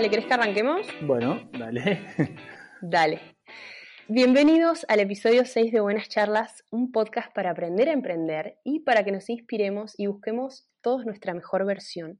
[0.00, 0.86] Dale, ¿querés que arranquemos?
[1.02, 2.00] Bueno, dale.
[2.80, 3.20] Dale.
[4.08, 9.04] Bienvenidos al episodio 6 de Buenas Charlas, un podcast para aprender a emprender y para
[9.04, 12.18] que nos inspiremos y busquemos todos nuestra mejor versión.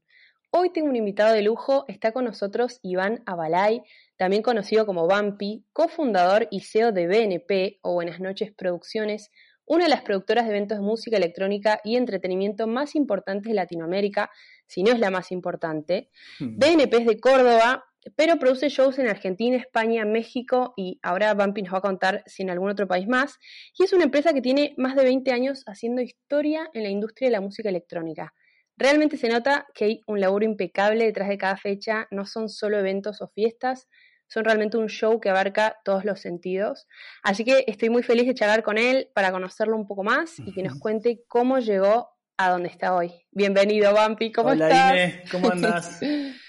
[0.51, 3.81] Hoy tengo un invitado de lujo, está con nosotros Iván Abalay,
[4.15, 9.31] también conocido como Bumpy, cofundador y CEO de BNP o Buenas Noches Producciones,
[9.71, 14.29] una de las productoras de eventos de música electrónica y entretenimiento más importantes de Latinoamérica,
[14.67, 16.09] si no es la más importante.
[16.39, 16.57] Hmm.
[16.57, 17.85] BNP es de Córdoba,
[18.17, 22.43] pero produce shows en Argentina, España, México y ahora Bumpy nos va a contar si
[22.43, 23.39] en algún otro país más.
[23.79, 27.29] Y es una empresa que tiene más de 20 años haciendo historia en la industria
[27.29, 28.33] de la música electrónica.
[28.75, 32.77] Realmente se nota que hay un laburo impecable detrás de cada fecha, no son solo
[32.77, 33.87] eventos o fiestas,
[34.31, 36.87] son realmente un show que abarca todos los sentidos.
[37.21, 40.53] Así que estoy muy feliz de charlar con él para conocerlo un poco más y
[40.53, 43.11] que nos cuente cómo llegó a donde está hoy.
[43.31, 45.31] Bienvenido, Bumpy, ¿cómo Hola estás?
[45.31, 45.99] ¿cómo andás?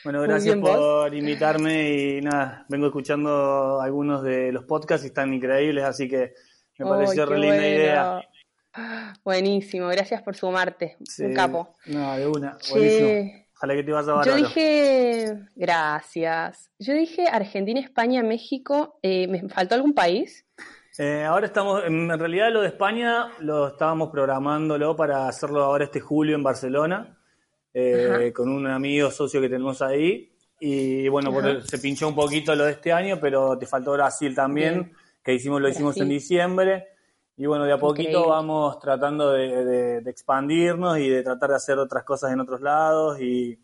[0.05, 5.83] Bueno, gracias por invitarme y nada, vengo escuchando algunos de los podcasts y están increíbles,
[5.83, 6.35] así que
[6.79, 7.69] me pareció re linda bueno.
[7.69, 8.29] idea.
[9.25, 10.99] Buenísimo, gracias por sumarte.
[11.05, 11.75] Sí, Un capo.
[11.87, 13.42] No, de una, Che, buenísimo.
[13.63, 14.37] Ojalá que te vaya Yo bárbaro.
[14.39, 16.69] dije, gracias.
[16.81, 18.99] Yo dije Argentina, España, México.
[19.03, 20.45] Eh, ¿Me faltó algún país?
[20.99, 26.01] Eh, ahora estamos, en realidad lo de España lo estábamos programándolo para hacerlo ahora este
[26.01, 27.17] julio en Barcelona,
[27.73, 30.33] eh, con un amigo socio que tenemos ahí.
[30.59, 34.35] Y bueno, por- se pinchó un poquito lo de este año, pero te faltó Brasil
[34.35, 34.97] también, Bien.
[35.23, 36.89] que hicimos, lo hicimos en diciembre.
[37.37, 38.31] Y bueno, de a poquito Increíble.
[38.31, 42.61] vamos tratando de, de- de expandirnos y de tratar de hacer otras cosas en otros
[42.61, 43.21] lados.
[43.21, 43.59] Y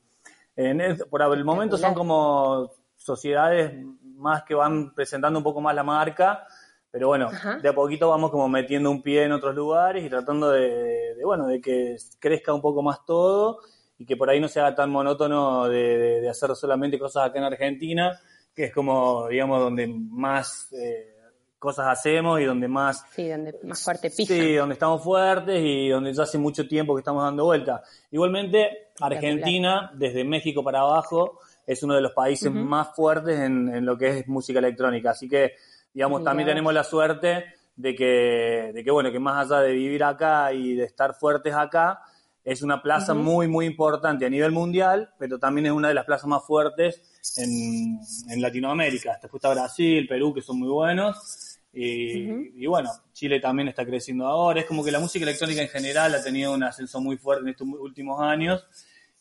[0.56, 3.72] en es- por el momento son como sociedades
[4.16, 6.44] más que van presentando un poco más la marca,
[6.90, 7.58] pero bueno, Ajá.
[7.58, 11.24] de a poquito vamos como metiendo un pie en otros lugares y tratando de, de,
[11.24, 13.60] bueno, de que crezca un poco más todo
[13.98, 17.44] y que por ahí no se haga tan monótono de hacer solamente cosas acá en
[17.44, 18.18] Argentina,
[18.54, 21.14] que es como, digamos, donde más eh,
[21.58, 24.34] cosas hacemos y donde más Sí, donde más fuerte pisa.
[24.34, 27.82] Sí, donde estamos fuertes y donde ya hace mucho tiempo que estamos dando vuelta.
[28.10, 33.84] Igualmente, Argentina, desde México para abajo, es uno de los países más fuertes en, en
[33.84, 35.10] lo que es música electrónica.
[35.10, 35.52] Así que,
[35.92, 37.44] digamos, Mirá también tenemos la suerte
[37.76, 41.54] de que, de que, bueno, que más allá de vivir acá y de estar fuertes
[41.54, 42.00] acá,
[42.48, 46.06] es una plaza muy, muy importante a nivel mundial, pero también es una de las
[46.06, 47.02] plazas más fuertes
[47.36, 48.00] en,
[48.30, 49.18] en Latinoamérica.
[49.20, 51.58] Después está Brasil, Perú, que son muy buenos.
[51.74, 54.60] Y, bueno, Chile también está creciendo ahora.
[54.60, 57.48] Es como que la música electrónica en general ha tenido un ascenso muy fuerte en
[57.50, 58.66] estos últimos años.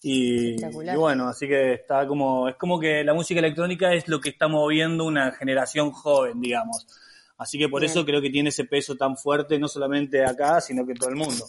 [0.01, 4.21] Y, y bueno, así que está como, es como que la música electrónica es lo
[4.21, 6.87] que está moviendo una generación joven, digamos.
[7.37, 7.91] Así que por Bien.
[7.91, 11.09] eso creo que tiene ese peso tan fuerte, no solamente acá, sino que en todo
[11.09, 11.45] el mundo.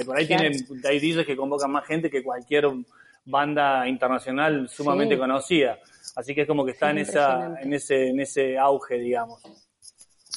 [0.00, 0.42] Eh, Por ahí Claro.
[0.50, 2.66] tienen, hay DJs que convocan más gente que cualquier
[3.24, 5.20] banda internacional sumamente Sí.
[5.20, 5.78] conocida.
[6.16, 8.96] Así que es como que está Sí, en es esa, en ese, en ese auge,
[8.98, 9.40] digamos.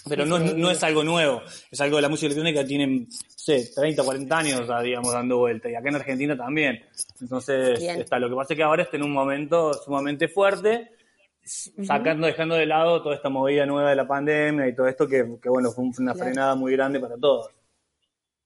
[0.08, 3.06] Pero no, no es algo nuevo, es algo de la música electrónica que tiene, no
[3.36, 5.70] sé, 30, 40 años, digamos, dando vuelta.
[5.70, 6.82] Y acá en Argentina también.
[7.20, 8.00] Entonces, Bien.
[8.00, 8.18] está.
[8.20, 10.92] Lo que pasa es que ahora está en un momento sumamente fuerte,
[11.48, 15.26] sacando, dejando de lado toda esta movida nueva de la pandemia y todo esto que,
[15.42, 16.20] que bueno, fue una Claro.
[16.20, 17.50] frenada muy grande para todos.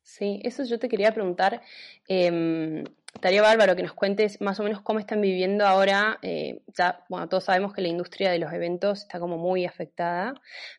[0.04, 1.62] Sí, eso yo te quería preguntar.
[2.08, 6.18] eh, estaría bárbaro que nos cuentes más o menos cómo están viviendo ahora.
[6.22, 10.34] eh, ya, bueno, todos sabemos que la industria de los eventos está como muy afectada,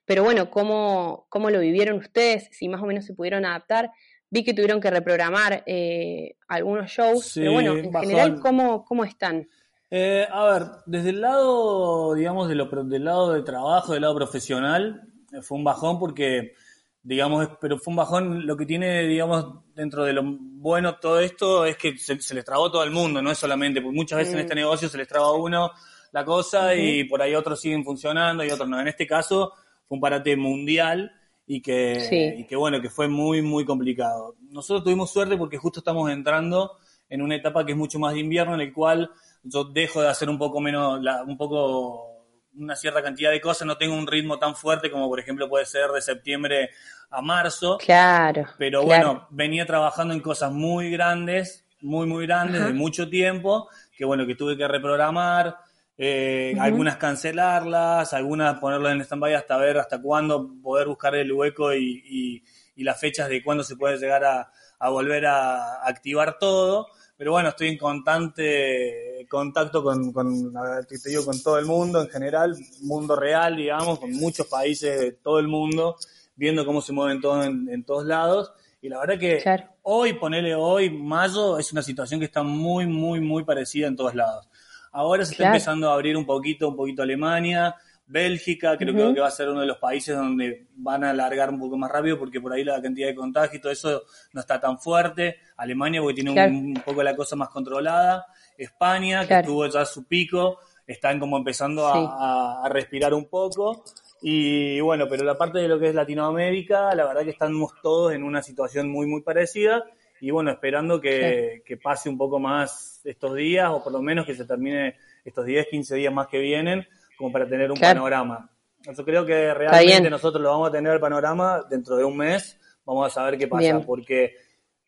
[0.05, 2.49] pero bueno, ¿cómo, cómo lo vivieron ustedes?
[2.53, 3.91] Si más o menos se pudieron adaptar.
[4.31, 8.09] Vi que tuvieron que reprogramar eh, algunos shows, Sí, pero bueno, en bajón.
[8.09, 9.47] general, ¿cómo, cómo están?
[9.95, 14.15] Eh, a ver, desde el lado, digamos, de lo, del lado de trabajo, del lado
[14.15, 15.03] profesional,
[15.33, 16.55] eh, fue un bajón porque,
[17.03, 21.67] digamos, pero fue un bajón, lo que tiene, digamos, dentro de lo bueno todo esto
[21.67, 24.33] es que se, se les trabó todo el mundo, no es solamente, porque muchas veces
[24.33, 24.43] en Mm.
[24.43, 25.71] este negocio se les traba a uno
[26.13, 28.81] la cosa y por ahí otros siguen funcionando y otros no.
[28.81, 29.53] En este caso
[29.87, 31.13] fue un parate mundial
[31.47, 32.41] y que, Sí.
[32.41, 34.37] y que bueno, que fue muy, muy complicado.
[34.49, 36.79] Nosotros tuvimos suerte porque justo estamos entrando
[37.11, 39.11] en una etapa que es mucho más de invierno, en el cual
[39.43, 42.13] yo dejo de hacer un poco menos, un poco
[42.55, 45.65] una cierta cantidad de cosas, no tengo un ritmo tan fuerte como por ejemplo puede
[45.65, 46.71] ser de septiembre
[47.11, 47.79] a marzo.
[47.79, 48.47] Claro.
[48.59, 54.05] Pero bueno, venía trabajando en cosas muy grandes, muy, muy grandes, de mucho tiempo, que
[54.05, 55.57] bueno, que tuve que reprogramar,
[55.99, 61.75] eh, algunas cancelarlas, algunas ponerlas en stand-by hasta ver hasta cuándo poder buscar el hueco
[61.75, 62.43] y,
[62.77, 64.51] y, las fechas de cuándo se puede llegar a,
[64.81, 66.89] a volver a activar todo
[67.23, 70.53] pero bueno, estoy en constante contacto con, con,
[70.89, 75.13] te digo, con todo el mundo en general, mundo real, digamos, con muchos países de
[75.13, 75.95] todo el mundo,
[76.35, 78.53] viendo cómo se mueven todos en, todos lados.
[78.81, 79.41] Y la verdad que
[79.83, 84.17] hoy, ponele hoy, mayo, es una situación que está muy, muy, muy parecida en todos
[84.17, 84.49] lados.
[84.91, 87.77] Ahora se está empezando a abrir un poquito, un poquito Alemania,
[88.13, 91.59] Bélgica, creo que va a ser uno de los países donde van a alargar un
[91.59, 94.03] poco más rápido porque por ahí la cantidad de contagios y todo eso
[94.35, 95.39] no está tan fuerte.
[95.57, 98.27] Alemania porque tiene un, poco la cosa más controlada.
[98.59, 103.83] España, que tuvo ya su pico, están como empezando a, respirar un poco.
[104.21, 108.13] Y bueno, pero la parte de lo que es Latinoamérica, la verdad que estamos todos
[108.13, 109.85] en una situación muy, muy parecida.
[110.21, 114.27] Y bueno, esperando que, que pase un poco más estos días, o por lo menos
[114.27, 116.87] que se termine estos 10, 15 días más que vienen,
[117.23, 118.51] como para tener un panorama.
[118.85, 122.59] Yo creo que realmente nosotros lo vamos a tener el panorama dentro de un mes,
[122.85, 124.35] vamos a saber qué pasa, porque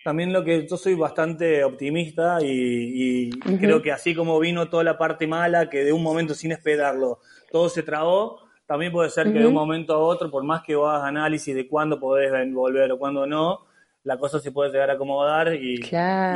[0.03, 4.99] también lo que yo soy bastante optimista y, creo que así como vino toda la
[4.99, 7.21] parte mala, que de un momento sin esperarlo
[7.53, 10.75] todo se trabó, también puede ser que de un momento a otro, por más que
[10.75, 13.61] hagas análisis de cuándo podés volver o cuándo no,
[14.05, 15.81] la cosa se puede llegar a acomodar y,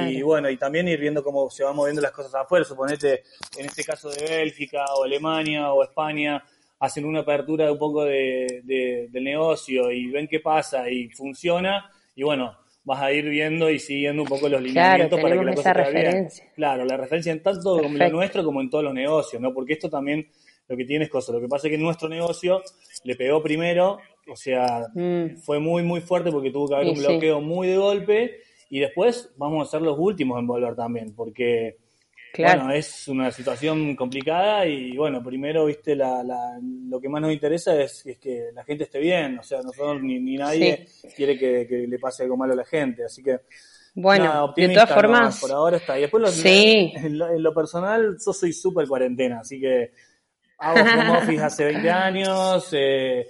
[0.08, 2.64] y bueno, y también ir viendo cómo se van moviendo las cosas afuera.
[2.64, 3.22] Suponete,
[3.58, 6.42] en este caso de Bélgica o Alemania o España,
[6.80, 11.90] hacen una apertura de un poco de, del negocio y ven qué pasa y funciona
[12.14, 15.54] y bueno, vas a ir viendo y siguiendo un poco los lineamientos para que la
[15.54, 16.28] cosa esté bien.
[16.56, 19.52] Claro, la referencia en tanto en lo nuestro como en todos los negocios, ¿no?
[19.52, 20.26] Porque esto también
[20.68, 21.34] lo que tiene es cosas.
[21.34, 22.62] Lo que pasa es que nuestro negocio
[23.04, 23.98] le pegó primero
[24.30, 25.36] o sea, mm.
[25.38, 28.40] fue muy, muy fuerte porque tuvo que haber un bloqueo muy de golpe.
[28.70, 31.78] Y después vamos a ser los últimos en volver también, porque
[32.36, 37.32] bueno, es una situación complicada y bueno, primero, viste, la, la, lo que más nos
[37.32, 40.86] interesa es, que la gente esté bien, o sea, nosotros ni, ni nadie
[41.16, 43.40] quiere que, le pase algo malo a la gente, así que...
[43.94, 45.40] Bueno, de todas formas...
[45.40, 45.98] por ahora está.
[45.98, 49.90] Y después en, lo, personal, yo soy súper cuarentena, así que
[50.58, 53.26] hago home office hace 20 años, eh,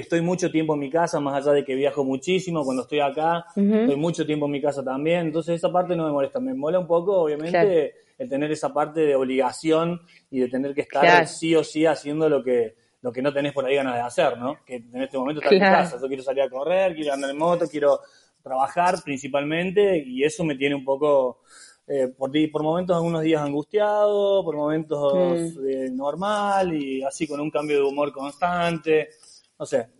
[0.00, 3.44] estoy mucho tiempo en mi casa, más allá de que viajo muchísimo, cuando estoy acá,
[3.54, 6.78] estoy mucho tiempo en mi casa también, entonces esa parte no me molesta, me mola
[6.78, 10.00] un poco, obviamente, el tener esa parte de obligación
[10.30, 13.52] y de tener que estar sí o sí haciendo lo que, lo que no tenés
[13.52, 14.58] por ahí ganas de hacer, ¿no?
[14.64, 17.38] Que en este momento estás en casa, yo quiero salir a correr, quiero andar en
[17.38, 18.00] moto, quiero
[18.42, 21.40] trabajar principalmente y eso me tiene un poco...
[21.88, 25.96] Eh, por, por momentos algunos días angustiado, por momentos mm.
[25.96, 29.08] normal y así con un cambio de humor constante.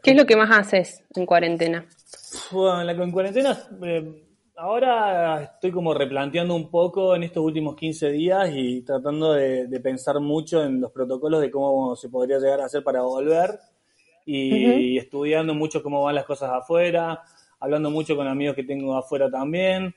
[0.03, 1.87] ¿Qué es lo que más haces en cuarentena?
[2.51, 4.25] Bueno, en cuarentena eh,
[4.57, 10.21] ahora estoy como replanteando un poco en estos últimos 15 días y tratando de, pensar
[10.21, 13.59] mucho en los protocolos de cómo se podría llegar a hacer para volver
[14.25, 17.23] y, estudiando mucho cómo van las cosas afuera,
[17.61, 19.95] hablando mucho con amigos que tengo afuera también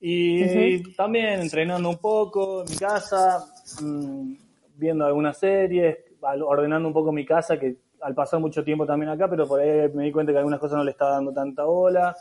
[0.00, 3.44] y, también entrenando un poco en mi casa,
[3.82, 4.34] mm,
[4.76, 9.28] viendo algunas series, ordenando un poco mi casa que al pasar mucho tiempo también acá,
[9.28, 12.16] pero por ahí me di cuenta que algunas cosas no le estaba dando tanta bola,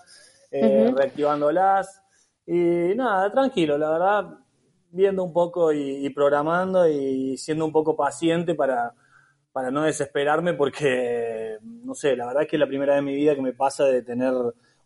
[0.51, 2.01] eh, reactivándolas.
[2.46, 4.25] Y nada, tranquilo, la verdad,
[4.91, 8.93] viendo un poco y, programando y siendo un poco paciente para,
[9.51, 13.05] para no desesperarme, porque, no sé, la verdad es que es la primera vez en
[13.05, 14.34] mi vida que me pasa de tener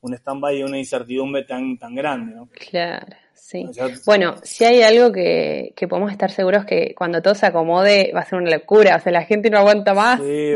[0.01, 2.49] un stand-by y una incertidumbre tan, tan grande, ¿no?
[2.51, 3.15] Claro.
[3.41, 3.65] Sí.
[4.05, 8.25] Bueno, si hay algo que, podemos estar seguros que cuando todo se acomode va a
[8.25, 10.21] ser una locura, o sea, la gente no aguanta más.
[10.21, 10.53] Sí,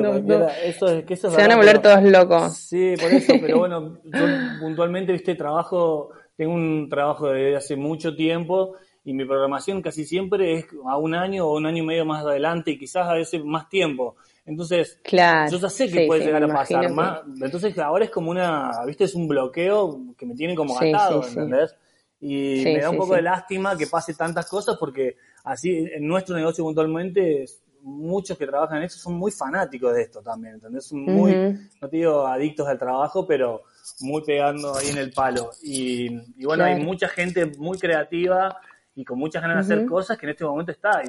[0.63, 2.55] Eso es, que eso se van a volver todos locos.
[2.55, 4.25] Sí, por eso, pero bueno, yo
[4.61, 10.53] puntualmente, viste, trabajo, tengo un trabajo desde hace mucho tiempo y mi programación casi siempre
[10.53, 13.43] es a un año o un año y medio más adelante y quizás a veces
[13.43, 14.15] más tiempo.
[14.45, 17.21] Entonces, claro, yo ya sé que puede llegar a pasar más.
[17.41, 21.75] Entonces ahora es como una, viste, es un bloqueo que me tiene como atado, ¿entendés?
[22.19, 26.35] Y me da un poco de lástima que pase tantas cosas porque así en nuestro
[26.35, 27.45] negocio puntualmente
[27.85, 30.85] muchos que trabajan en eso son muy fanáticos de esto también, ¿entendés?
[30.85, 31.33] Son muy,
[31.79, 33.63] no te digo adictos al trabajo, pero
[34.01, 35.51] muy pegando ahí en el palo.
[35.61, 36.09] Y,
[36.43, 38.57] bueno, hay mucha gente muy creativa
[38.95, 41.01] y con muchas ganas de hacer cosas que en este momento está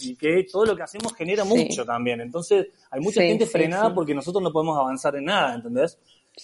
[0.00, 2.20] y, que todo lo que hacemos genera mucho también.
[2.20, 5.96] Entonces hay mucha gente frenada porque nosotros no podemos avanzar en nada, ¿entendés?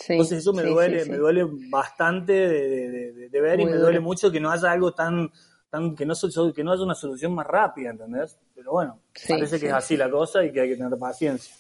[0.09, 4.51] Entonces eso me duele, me duele bastante de, ver y me duele mucho que no
[4.51, 5.31] haya algo tan,
[5.69, 6.15] tan, que no,
[6.55, 8.39] que no haya una solución más rápida, ¿entendés?
[8.55, 11.55] Pero bueno, parece que es así la cosa y que hay que tener paciencia.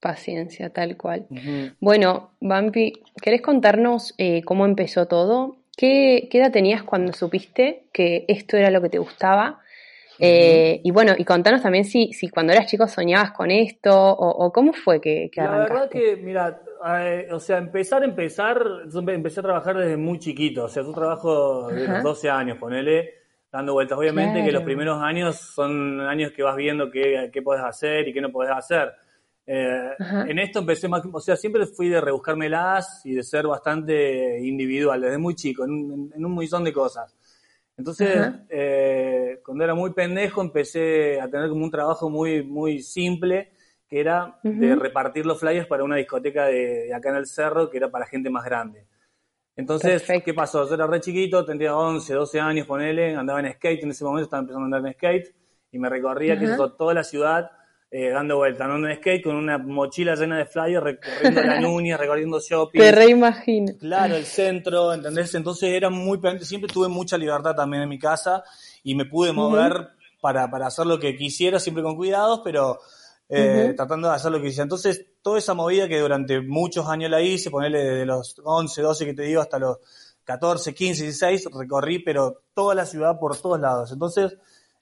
[0.00, 1.26] Paciencia, tal cual.
[1.80, 5.56] Bueno, Bampi, ¿querés contarnos eh, cómo empezó todo?
[5.76, 9.60] ¿Qué, edad tenías cuando supiste que esto era lo que te gustaba?
[10.20, 14.52] Eh, y bueno, y contanos también si, si cuando eras chico soñabas con esto o,
[14.52, 19.40] cómo fue que, que La verdad que, mira, eh, o sea, empezar, empezar, yo empecé
[19.40, 23.14] a trabajar desde muy chiquito, o sea, yo trabajo desde los 12 años, ponele,
[23.50, 23.98] dando vueltas.
[23.98, 28.12] Obviamente que los primeros años son años que vas viendo qué, qué podés hacer y
[28.12, 28.92] qué no podés hacer.
[29.50, 29.94] Eh,
[30.28, 35.00] en esto empecé más, o sea, siempre fui de rebuscármelas y de ser bastante individual,
[35.00, 37.16] desde muy chico, en un, en un millón de cosas.
[37.78, 43.52] Entonces, eh, cuando era muy pendejo, empecé a tener como un trabajo muy, muy simple,
[43.88, 47.78] que era de repartir los flyers para una discoteca de, acá en el cerro, que
[47.78, 48.86] era para gente más grande.
[49.56, 50.68] Entonces, ¿qué pasó?
[50.68, 54.24] Yo era re chiquito, tendría 11, 12 años, ponele, andaba en skate, en ese momento
[54.24, 55.34] estaba empezando a andar en skate,
[55.72, 57.50] y me recorría que toda la ciudad
[57.90, 61.98] eh, dando vueltas, andando en skate con una mochila llena de flyers, recorriendo la Núñez,
[61.98, 62.78] recorriendo shopping.
[62.78, 63.72] Te reimagino.
[63.80, 65.34] Claro, el centro, ¿entendés?
[65.34, 68.44] Entonces era muy siempre tuve mucha libertad también en mi casa
[68.82, 69.88] y me pude mover
[70.20, 72.78] para, para hacer lo que quisiera, siempre con cuidados, pero
[73.28, 74.64] eh, tratando de hacer lo que quisiera.
[74.64, 79.06] Entonces, toda esa movida que durante muchos años la hice, ponerle desde los 11, 12
[79.06, 79.78] que te digo hasta los
[80.24, 83.92] 14, 15, 16, recorrí, pero toda la ciudad por todos lados.
[83.92, 84.36] Entonces,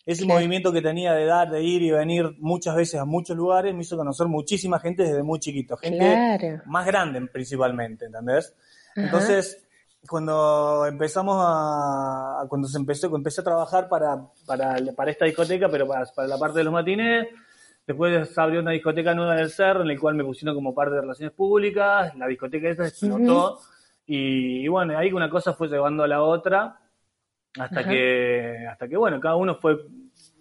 [0.04, 3.74] ese movimiento que tenía de dar, de ir y venir muchas veces a muchos lugares
[3.74, 8.54] me hizo conocer muchísima gente desde muy chiquito, gente más grande principalmente, ¿entendés?
[8.94, 9.66] Entonces,
[10.08, 15.88] cuando empezamos a, cuando se empezó, empecé a trabajar para, para, para esta discoteca, pero
[15.88, 17.26] para, para, la parte de los matines,
[17.86, 20.74] después se abrió una discoteca nueva en el Cerro, en la cual me pusieron como
[20.74, 23.60] parte de relaciones públicas, la discoteca esa se notó,
[24.06, 26.78] y, y, bueno, ahí una cosa fue llevando a la otra,
[27.58, 29.78] hasta que, hasta que, bueno, cada uno fue,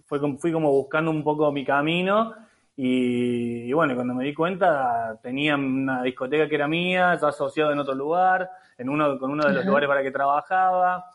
[0.05, 2.33] fue, fui como buscando un poco mi camino.
[2.77, 7.79] Y, bueno, cuando me di cuenta tenía una discoteca que era mía, ya asociado en
[7.79, 11.05] otro lugar, en uno, con uno de los lugares para que trabajaba.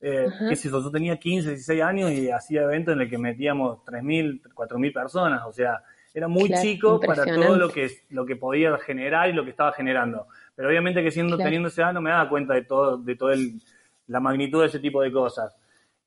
[0.00, 0.82] Eh, ¿Qué es eso?
[0.82, 5.42] Yo tenía 15, 16 años y hacía eventos en el que metíamos 3.000, 4.000 personas,
[5.46, 9.44] o sea, era muy chico para todo lo que, lo que podía generar y lo
[9.44, 10.26] que estaba generando.
[10.56, 13.30] Pero obviamente que siendo teniendo esa edad no me daba cuenta de todo, de todo
[13.30, 13.60] el,
[14.06, 15.56] la magnitud de ese tipo de cosas.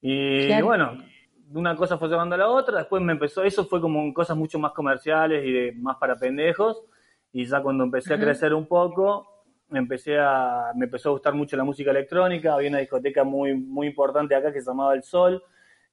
[0.01, 0.97] Y bueno,
[1.53, 4.59] una cosa fue llevando a la otra, después me empezó, eso fue como cosas mucho
[4.59, 6.83] más comerciales y de, más para pendejos,
[7.31, 9.33] y ya cuando empecé a crecer un poco,
[9.74, 13.56] me empecé a, me empezó a gustar mucho la música electrónica, había una discoteca muy,
[13.56, 15.44] muy importante acá que se llamaba El Sol,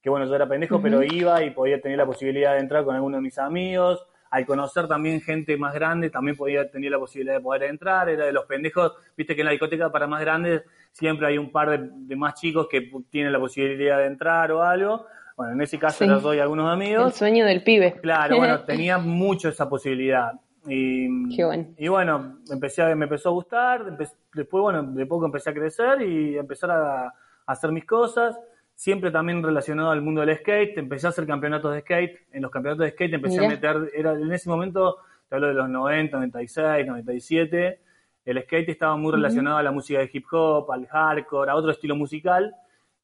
[0.03, 2.93] que bueno, yo era pendejo, pero iba y podía tener la posibilidad de entrar con
[2.93, 7.33] alguno de mis amigos, al conocer también gente más grande, también podía tener la posibilidad
[7.33, 10.61] de poder entrar, era de los pendejos, viste que en la discoteca para más grandes
[10.91, 15.07] siempre hay un par de, más chicos que tienen la posibilidad de entrar o algo,
[15.35, 17.13] bueno, en ese caso les doy algunos amigos.
[17.13, 17.95] El sueño del pibe.
[17.99, 20.33] Claro, bueno, tenía mucho esa posibilidad.
[20.67, 21.67] Y, Qué bueno.
[21.77, 26.37] y bueno, empecé me empezó a gustar, después, bueno, de poco empecé a crecer y
[26.37, 27.13] empezar a, a
[27.45, 28.37] hacer mis cosas.
[28.75, 32.51] Siempre también relacionado al mundo del skate, empecé a hacer campeonatos de skate, en los
[32.51, 34.97] campeonatos de skate empecé a meter, era en ese momento,
[35.29, 37.79] te hablo de los 90, 96, 97,
[38.25, 41.71] el skate estaba muy relacionado a la música de hip hop, al hardcore, a otro
[41.71, 42.55] estilo musical,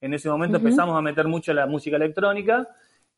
[0.02, 2.68] en ese momento empezamos a meter mucho la música electrónica,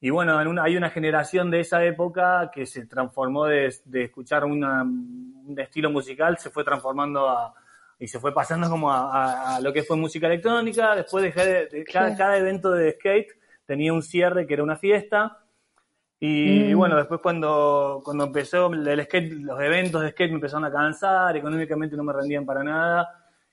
[0.01, 5.89] y bueno, hay una generación de esa época que se transformó de, escuchar un estilo
[5.91, 7.53] musical, se fue transformando a
[7.99, 10.95] y se fue pasando como a, lo que fue música electrónica.
[10.95, 13.33] Después dejé de, cada, evento de skate
[13.65, 15.37] tenía un cierre que era una fiesta.
[16.19, 16.77] Y, mm.
[16.77, 21.35] bueno, después cuando, cuando empezó el skate, los eventos de skate me empezaron a cansar,
[21.35, 23.09] económicamente no me rendían para nada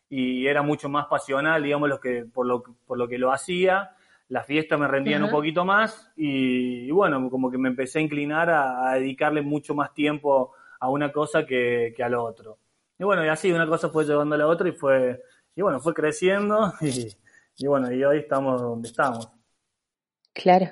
[0.09, 3.96] y era mucho más pasional, digamos, lo que, por, lo, por lo que lo hacía.
[4.29, 8.51] Las fiestas me rendían un poquito más y, bueno, como que me empecé a inclinar
[8.51, 12.59] a, dedicarle mucho más tiempo a una cosa que, que a lo otro.
[12.99, 15.23] Y bueno, y así una cosa fue llevando a la otra y fue,
[15.55, 16.73] y bueno, fue creciendo
[17.57, 19.29] y, bueno, y hoy estamos donde estamos.
[20.33, 20.69] Claro.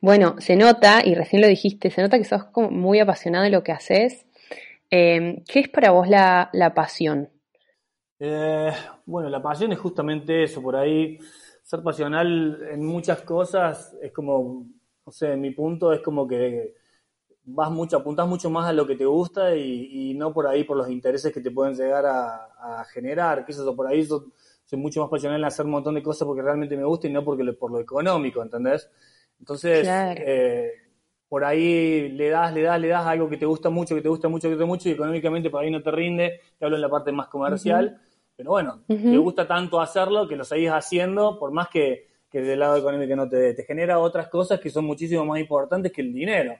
[0.00, 3.50] Bueno, se nota, y recién lo dijiste, se nota que sos como muy apasionado de
[3.50, 4.26] lo que haces.
[4.90, 7.30] Em, ¿Qué es para vos la, pasión?
[8.18, 8.72] Eh,
[9.06, 11.18] bueno, la pasión es justamente eso, por ahí
[11.68, 14.66] ser pasional en muchas cosas es como,
[15.04, 16.74] no sé, mi punto es como que
[17.44, 20.78] vas mucho, apuntas mucho más a lo que te gusta y, no por ahí por
[20.78, 25.10] los intereses que te pueden llegar a, generar, que eso, por ahí soy mucho más
[25.10, 27.70] pasional en hacer un montón de cosas porque realmente me gusta y no porque por
[27.70, 28.88] lo económico, ¿entendés?
[29.38, 30.72] Entonces, eh,
[31.28, 34.08] por ahí le das, le das, le das algo que te gusta mucho, que te
[34.08, 36.78] gusta mucho, que te gusta mucho y económicamente por ahí no te rinde, te hablo
[36.78, 38.00] en la parte más comercial,
[38.38, 42.60] pero bueno, te gusta tanto hacerlo que lo seguís haciendo, por más que que del
[42.60, 46.02] lado económico no te dé, te genera otras cosas que son muchísimo más importantes que
[46.02, 46.54] el dinero.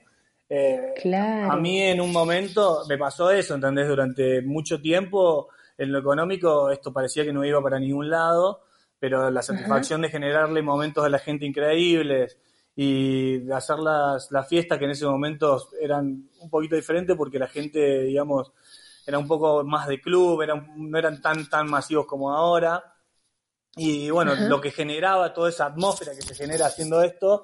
[0.49, 1.53] Eh, claro.
[1.53, 3.87] A mí en un momento me pasó eso, ¿entendés?
[3.87, 8.63] Durante mucho tiempo en lo económico esto parecía que no iba para ningún lado,
[8.99, 12.39] pero la satisfacción de generarle momentos a la gente increíbles
[12.75, 17.39] y de hacer las, las fiestas que en ese momento eran un poquito diferentes porque
[17.39, 18.53] la gente, digamos,
[19.09, 22.85] era un poco más de club, eran, no eran tan, tan masivos como ahora.
[23.75, 27.43] Y bueno, lo que generaba toda esa atmósfera que se genera haciendo esto,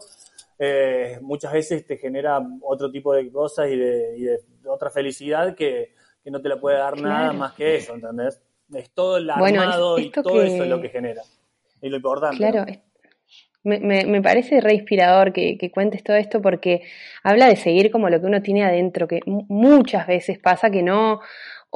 [0.58, 5.54] eh, muchas veces te genera otro tipo de cosas y de, y de otra felicidad
[5.54, 8.42] que, que, no te la puede dar nada más que eso, ¿entendés?
[8.74, 11.22] Es todo el armado y todo eso es lo que genera.
[11.80, 12.36] Y lo importante.
[12.36, 12.66] Claro,
[13.64, 16.82] me, me, me, parece re inspirador que, que, cuentes todo esto porque
[17.22, 21.20] habla de seguir como lo que uno tiene adentro, que muchas veces pasa que no,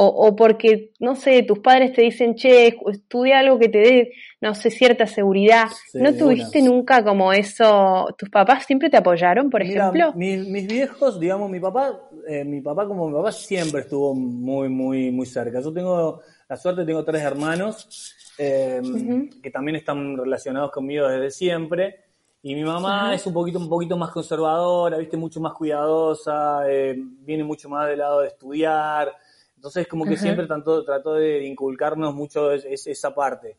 [0.01, 4.13] o, o, porque, no sé, tus padres te dicen, che, estudia algo que te dé,
[4.41, 5.67] no sé, cierta seguridad.
[5.91, 8.07] Sí, ¿No tuviste nunca como eso?
[8.17, 10.13] ¿Tus papás siempre te apoyaron, por Mira, ejemplo?
[10.15, 14.69] Mis, mis, viejos, digamos, mi papá, eh, mi papá como mi papá siempre estuvo muy,
[14.69, 15.61] muy, muy cerca.
[15.61, 19.41] Yo tengo la suerte, tengo tres hermanos eh, uh -huh.
[19.43, 22.05] que también están relacionados conmigo desde siempre.
[22.41, 23.15] Y mi mamá uh -huh.
[23.17, 27.89] es un poquito, un poquito más conservadora, viste, mucho más cuidadosa, eh, viene mucho más
[27.89, 29.13] del lado de estudiar.
[29.59, 30.21] Entonces, como que uh -huh.
[30.21, 33.57] siempre trató, trató de inculcarnos mucho es, esa parte.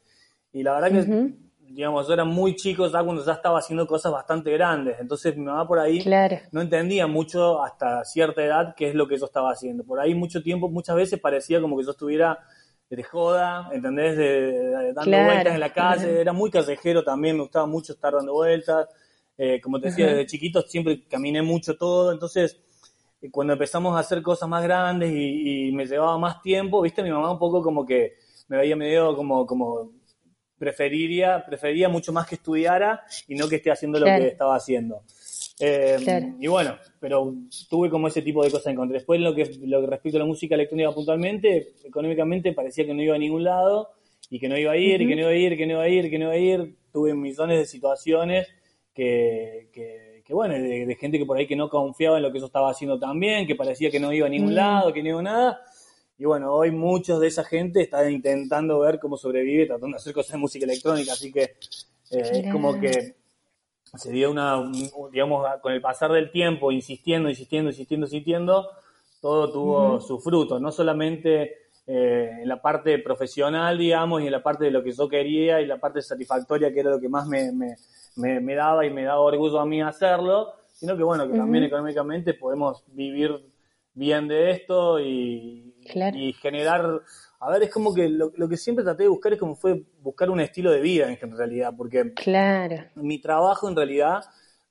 [0.54, 4.14] Y la verdad que, digamos, yo era muy chico ya cuando ya estaba haciendo cosas
[4.14, 4.96] bastante grandes.
[5.02, 6.38] Entonces, mi mamá por ahí claro.
[6.54, 9.84] no entendía mucho hasta cierta edad qué es lo que yo estaba haciendo.
[9.84, 12.40] Por ahí mucho tiempo, muchas veces parecía como que yo estuviera
[12.90, 14.16] de joda, ¿entendés?
[14.16, 17.92] De, de, dando claro, vueltas en la calle, era muy callejero también, me gustaba mucho
[17.92, 18.88] estar dando vueltas,
[19.38, 22.62] eh, como te decía, desde chiquito siempre caminé mucho todo, entonces
[23.32, 27.12] cuando empezamos a hacer cosas más grandes y, y, me llevaba más tiempo, viste, mi
[27.12, 28.14] mamá un poco como que
[28.48, 29.92] me veía medio como, como
[30.58, 34.18] preferiría, prefería mucho más que estudiara y no que esté haciendo claro.
[34.18, 35.04] lo que estaba haciendo.
[35.60, 36.36] Eh, claro.
[36.40, 37.34] Y bueno, pero
[37.70, 38.98] tuve como ese tipo de cosas en contra.
[38.98, 43.02] Después, lo que, lo que respecto a la música electrónica puntualmente, económicamente parecía que no
[43.02, 43.90] iba a ningún lado
[44.30, 45.08] y que no iba a ir, uh -huh.
[45.08, 46.76] que no iba a ir, que no iba a ir, que no iba a ir.
[46.92, 48.48] Tuve millones de situaciones
[48.94, 52.32] que, que, que bueno, de, de, gente que por ahí que no confiaba en lo
[52.32, 54.58] que yo estaba haciendo también, que parecía que no iba a ningún -huh.
[54.58, 55.62] lado, que no iba a nada.
[56.20, 60.14] Y bueno, hoy muchos de esa gente están intentando ver cómo sobrevive, tratando de hacer
[60.14, 63.16] cosas de música electrónica, así que eh, es como que
[63.96, 64.72] se dio una,
[65.12, 68.70] digamos, con el pasar del tiempo, insistiendo, insistiendo, insistiendo, insistiendo,
[69.20, 74.44] todo tuvo su fruto, no solamente eh, en la parte profesional, digamos, y en la
[74.44, 77.26] parte de lo que yo quería y la parte satisfactoria, que era lo que más
[77.28, 77.76] me, me,
[78.20, 81.36] me, me daba y me daba orgullo a mí hacerlo, sino que bueno, que uh
[81.36, 81.40] -huh.
[81.40, 83.32] también económicamente podemos vivir
[83.94, 86.18] bien de esto y, claro.
[86.18, 87.02] y generar
[87.42, 89.84] a ver, es como que lo, lo, que siempre traté de buscar es como fue
[90.02, 92.76] buscar un estilo de vida en realidad, porque claro.
[92.96, 94.22] mi trabajo en realidad,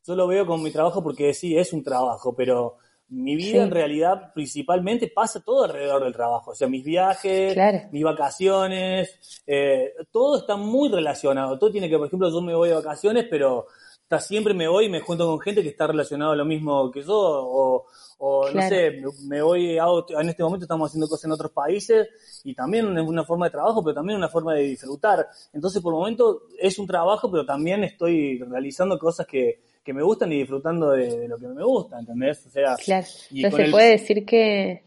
[0.06, 2.76] yo lo veo como mi trabajo porque sí, es un trabajo, pero
[3.10, 3.58] mi vida sí.
[3.58, 7.80] en realidad principalmente pasa todo alrededor del trabajo, o sea, mis viajes, claro.
[7.90, 12.68] mis vacaciones, eh, todo está muy relacionado, todo tiene que, por ejemplo, yo me voy
[12.68, 13.66] de vacaciones, pero
[14.02, 16.90] hasta siempre me voy y me junto con gente que está relacionado a lo mismo
[16.90, 17.86] que yo, o,
[18.18, 18.54] o claro.
[18.54, 19.86] no sé, me voy a,
[20.20, 22.08] en este momento estamos haciendo cosas en otros países
[22.44, 25.26] y también es una forma de trabajo, pero también una forma de disfrutar.
[25.52, 30.02] Entonces, por el momento es un trabajo, pero también estoy realizando cosas que, que me
[30.02, 32.44] gustan y disfrutando de, de, lo que me gusta, ¿entendés?
[32.44, 33.06] O sea, claro.
[33.30, 34.82] Entonces se puede decir que,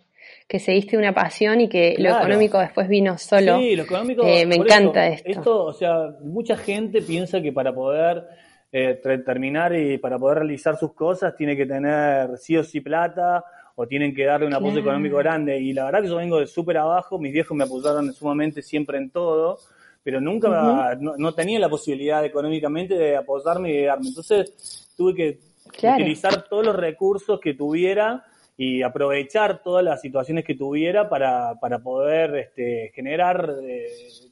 [0.48, 2.18] que seguiste una pasión y que claro.
[2.18, 3.58] lo económico después vino solo.
[3.58, 4.24] Sí, lo económico.
[4.24, 5.40] Eh, me encanta esto, esto.
[5.40, 8.28] Esto, o sea, mucha gente piensa que para poder
[8.72, 13.44] eh, terminar y para poder realizar sus cosas tiene que tener sí o sí plata
[13.74, 14.90] o tienen que darle un apoyo claro.
[14.90, 15.60] económico grande.
[15.60, 19.00] Y la verdad que yo vengo de súper abajo, mis viejos me apoyaron sumamente siempre
[19.00, 19.58] en todo,
[20.04, 21.00] pero nunca uh -huh.
[21.00, 24.10] no, no, tenía la posibilidad económicamente de apoyarme y de darme.
[24.10, 25.40] Entonces tuve que
[25.80, 26.04] claro.
[26.04, 28.24] utilizar todos los recursos que tuviera
[28.56, 33.88] y aprovechar todas las situaciones que tuviera para, para poder este, generar eh,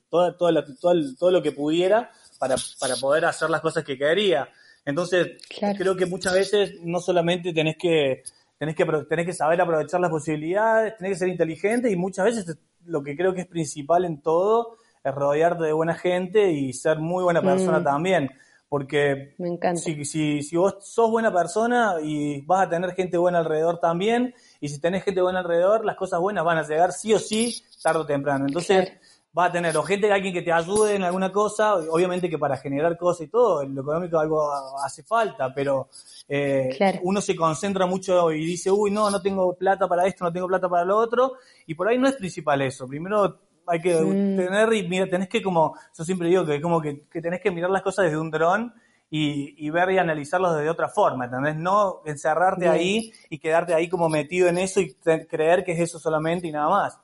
[0.09, 3.97] toda, toda la, todo, todo lo que pudiera para, para poder hacer las cosas que
[3.97, 4.47] quería.
[4.85, 5.77] Entonces, claro.
[5.77, 8.23] creo que muchas veces no solamente tenés que,
[8.59, 12.57] tenés que, tenés que saber aprovechar las posibilidades, tenés que ser inteligente y muchas veces
[12.85, 16.99] lo que creo que es principal en todo es rodearte de buena gente y ser
[16.99, 17.83] muy buena persona mm.
[17.83, 18.29] también.
[18.69, 19.35] Porque
[19.75, 24.33] si, si, si vos sos buena persona y vas a tener gente buena alrededor también,
[24.61, 27.63] y si tenés gente buena alrededor, las cosas buenas van a llegar sí o sí,
[27.81, 28.45] tarde o temprano.
[28.45, 28.99] Entonces, claro
[29.37, 32.57] va a tener o gente, alguien que te ayude en alguna cosa, obviamente que para
[32.57, 34.51] generar cosas y todo, en lo económico algo
[34.83, 35.89] hace falta, pero
[36.27, 36.99] eh, claro.
[37.03, 40.47] uno se concentra mucho y dice, uy, no, no tengo plata para esto, no tengo
[40.47, 41.33] plata para lo otro,
[41.67, 45.41] y por ahí no es principal eso, primero hay que tener y mira, tenés que
[45.41, 48.31] como, yo siempre digo que como que, que tenés que mirar las cosas desde un
[48.31, 48.73] dron
[49.11, 51.55] y, ver y analizarlos desde otra forma, ¿entendés?
[51.55, 55.99] No encerrarte ahí y quedarte ahí como metido en eso y creer que es eso
[55.99, 56.99] solamente y nada más.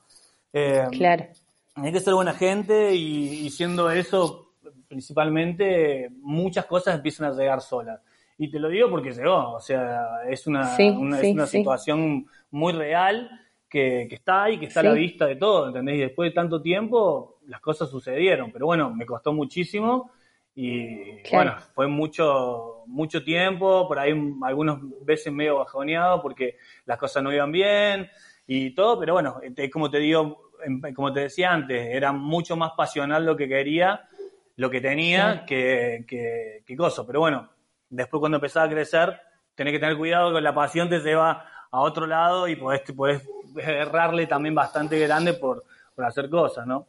[0.52, 1.26] Eh, claro.
[1.74, 4.52] Hay que ser buena gente y, siendo eso,
[4.88, 8.00] principalmente, muchas cosas empiezan a llegar solas.
[8.38, 13.30] Y te lo digo porque llegó, o sea, es una, una, situación muy real
[13.68, 15.96] que, está ahí, que está a la vista de todo, ¿entendés?
[15.96, 20.10] Y después de tanto tiempo, las cosas sucedieron, pero bueno, me costó muchísimo
[20.54, 27.22] y bueno, fue mucho, mucho tiempo, por ahí algunas veces medio bajoneado porque las cosas
[27.22, 28.08] no iban bien
[28.46, 29.40] y todo, pero bueno,
[29.72, 34.08] como te digo, em, como te decía antes, era mucho más pasional lo que quería,
[34.56, 37.06] lo que tenía, que, que, que cosa.
[37.06, 37.50] Pero bueno,
[37.90, 39.20] después cuando empezaba a crecer,
[39.54, 43.22] tenés que tener cuidado que la pasión te lleva a otro lado y podés, podés
[43.56, 45.64] errarle también bastante grande por,
[45.94, 46.86] por hacer cosas, ¿no?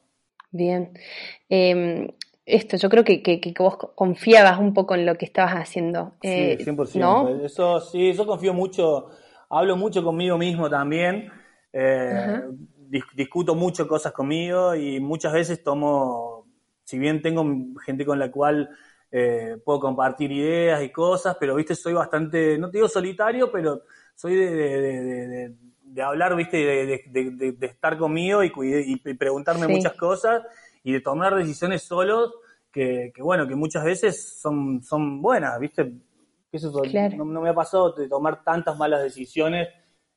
[0.52, 0.92] Bien.
[1.50, 2.08] Eh,
[2.48, 6.14] esto, yo creo que, que, que, vos confiabas un poco en lo que estabas haciendo.
[6.22, 7.00] Eh, sí, 100%.
[7.00, 7.46] ¿no?
[7.46, 9.10] Eso sí, yo confío mucho,
[9.50, 11.30] hablo mucho conmigo mismo también,
[11.74, 12.42] eh,
[13.14, 16.48] discuto mucho cosas conmigo y muchas veces tomo,
[16.86, 17.46] si bien tengo
[17.86, 18.70] gente con la cual
[19.12, 23.82] eh, puedo compartir ideas y cosas, pero viste, soy bastante, no te digo solitario, pero
[24.16, 25.56] soy de, de, de,
[26.08, 30.44] hablar, viste, de, estar conmigo y, y preguntarme muchas cosas
[30.84, 32.34] y de tomar decisiones solos
[32.72, 35.94] que, bueno, que muchas veces son, son buenas, ¿viste?
[36.52, 36.72] Eso
[37.18, 39.68] no, me ha pasado de tomar tantas malas decisiones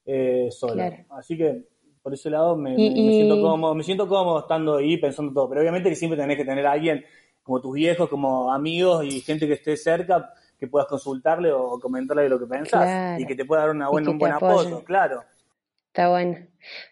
[0.05, 0.83] eh, solo.
[1.11, 1.65] Así que
[2.03, 5.49] por ese lado me, siento cómodo, me siento cómodo estando ahí pensando todo.
[5.49, 7.05] Pero obviamente que siempre tenés que tener a alguien
[7.43, 12.25] como tus viejos, como amigos y gente que esté cerca que puedas consultarle o comentarle
[12.25, 15.25] de lo que pensás y que te pueda dar una buena, un buen apoyo, claro.
[15.91, 16.39] Está bueno.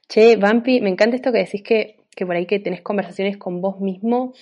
[0.08, 3.61] Che, Vampi, me encanta esto que decís que que por ahí que tenés conversaciones con
[3.61, 4.34] vos mismo,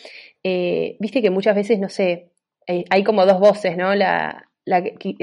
[0.42, 2.30] eh, viste que muchas veces, no sé,
[2.66, 3.94] hay, como dos voces, ¿no?
[3.94, 4.45] La,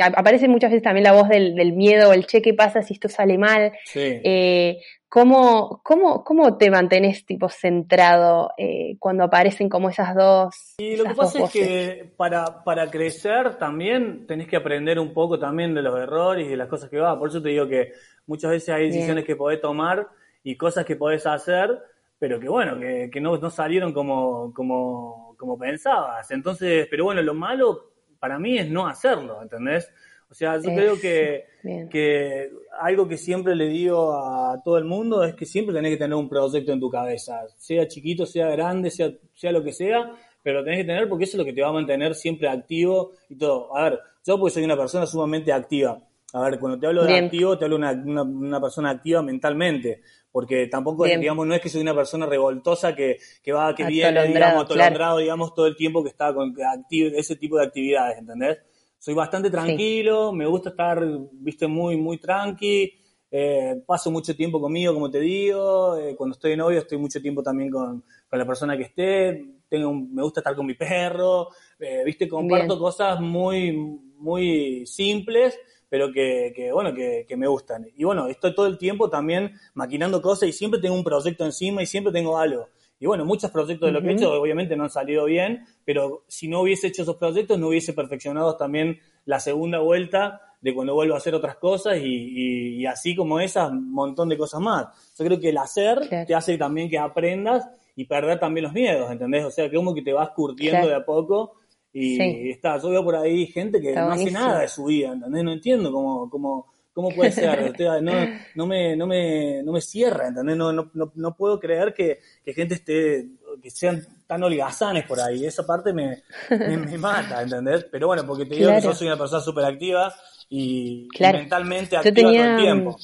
[0.01, 3.38] aparece muchas veces también la voz del, miedo, el che, ¿qué pasa si esto sale
[3.38, 3.73] mal?
[3.95, 4.79] Eh,
[5.10, 10.75] ¿cómo, cómo, te mantenés tipo centrado eh, cuando aparecen como esas dos?
[10.77, 15.38] Y lo que pasa es que para, para crecer también tenés que aprender un poco
[15.38, 17.17] también de los errores y de las cosas que va.
[17.19, 17.91] Por eso te digo que
[18.25, 20.08] muchas veces hay decisiones que podés tomar
[20.43, 21.79] y cosas que podés hacer
[22.23, 26.32] pero que bueno, que, que no, no, salieron como, como, como pensabas.
[26.32, 27.92] Entonces, pero bueno, lo malo
[28.23, 29.91] para mí es no hacerlo, ¿entendés?
[30.31, 31.43] O sea, yo creo que,
[31.91, 35.97] que algo que siempre le digo a todo el mundo es que siempre tenés que
[35.97, 40.09] tener un proyecto en tu cabeza, sea chiquito, sea grande, sea, sea lo que sea,
[40.41, 42.47] pero lo tenés que tener porque eso es lo que te va a mantener siempre
[42.47, 43.75] activo y todo.
[43.75, 45.99] A ver, yo pues soy una persona sumamente activa.
[46.33, 50.01] A ver, cuando te hablo de activo, te hablo de una, una, persona activa mentalmente
[50.31, 54.27] porque tampoco, digamos, no es que soy una persona revoltosa que, que va, que viene,
[54.27, 56.55] digamos, atolondrado, digamos, todo el tiempo que está con
[56.89, 58.57] ese tipo de actividades, ¿entendés?
[58.97, 62.91] Soy bastante tranquilo, me gusta estar, viste, muy, muy tranqui,
[63.29, 67.21] eh, paso mucho tiempo conmigo, como te digo, eh, cuando estoy de novio estoy mucho
[67.21, 71.49] tiempo también con, con la persona que esté, tengo, me gusta estar con mi perro,
[71.77, 73.71] eh, viste, comparto cosas muy,
[74.17, 75.59] muy simples,
[75.93, 77.88] pero que, que bueno, que, que, me gustan.
[77.95, 81.84] Y bueno, estoy todo el tiempo también maquinando cosas y siempre tengo un proyecto encima
[81.84, 82.67] y siempre tengo algo.
[82.99, 86.23] Y bueno, muchos proyectos de lo que he hecho obviamente no han salido bien, pero
[86.27, 90.95] si no hubiese hecho esos proyectos no hubiese perfeccionado también la segunda vuelta de cuando
[90.95, 94.88] vuelvo a hacer otras cosas y, y, así como esas, un montón de cosas más.
[95.15, 99.12] Yo creo que el hacer te hace también que aprendas y perder también los miedos,
[99.12, 99.45] ¿entendés?
[99.45, 101.53] O sea, que como que te vas curtiendo de a poco
[101.93, 105.43] y está, yo veo por ahí gente que no hace nada de su vida, ¿entendés?
[105.43, 107.71] No entiendo cómo, cómo, cómo puede ser.
[108.01, 108.12] no,
[108.56, 110.58] no, me, no, me, no me cierra, ¿entendés?
[110.58, 113.27] No, no, no, puedo creer que, que, gente esté,
[113.62, 115.45] que sean tan holgazanes por ahí.
[115.45, 117.86] Esa parte me, me, mata, ¿entendés?
[117.91, 120.12] Pero bueno, porque te digo que yo soy una persona súper activa
[120.49, 122.97] y, mentalmente activa todo el tiempo.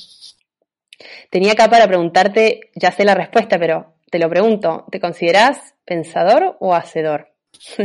[1.29, 6.57] Tenía acá para preguntarte, ya sé la respuesta, pero te lo pregunto, ¿te consideras pensador
[6.59, 7.29] o hacedor?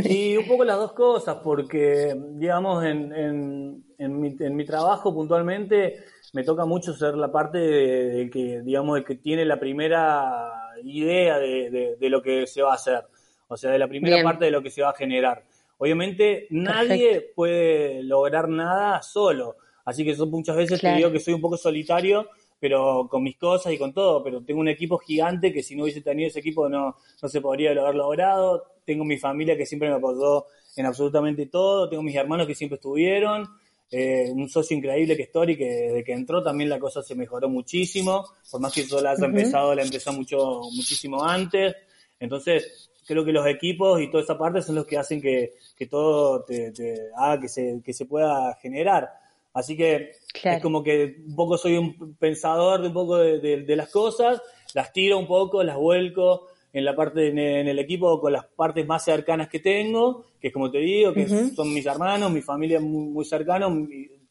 [0.03, 5.13] Y un poco las dos cosas, porque, digamos, en, en, en, mi, en mi trabajo
[5.13, 10.51] puntualmente me toca mucho ser la parte de, que, digamos, de que tiene la primera
[10.83, 13.05] idea de, de, lo que se va a hacer,
[13.47, 15.43] o sea, de la primera parte de lo que se va a generar.
[15.77, 21.33] Obviamente nadie puede lograr nada solo, así que eso muchas veces te digo que soy
[21.33, 25.53] un poco solitario, pero con mis cosas y con todo, pero tengo un equipo gigante
[25.53, 28.63] que si no hubiese tenido ese equipo no, no se podría haber logrado.
[28.85, 32.75] Tengo mi familia que siempre me apoyó en absolutamente todo, tengo mis hermanos que siempre
[32.75, 33.47] estuvieron,
[33.91, 37.15] eh, un socio increíble que es Tori, que desde que entró también la cosa se
[37.15, 41.75] mejoró muchísimo, por más que yo la haya empezado, la empezó mucho, muchísimo antes.
[42.19, 45.85] Entonces, creo que los equipos y toda esa parte son los que hacen que, que
[45.85, 46.73] todo te,
[47.15, 49.09] haga que se, que se pueda generar.
[49.55, 50.11] Así que
[50.43, 54.41] es como que un poco soy un pensador de un poco de, de, las cosas,
[54.73, 58.85] las tiro un poco, las vuelco en la parte en, el equipo con las partes
[58.85, 62.81] más cercanas que tengo, que es como te digo, que son mis hermanos, mi familia
[62.81, 63.67] muy, muy cercana,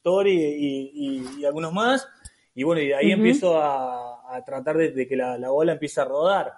[0.03, 2.07] Tori y, y, algunos más.
[2.55, 5.73] Y bueno, y de ahí empiezo a, a tratar de, de que la, la, bola
[5.73, 6.53] empiece a rodar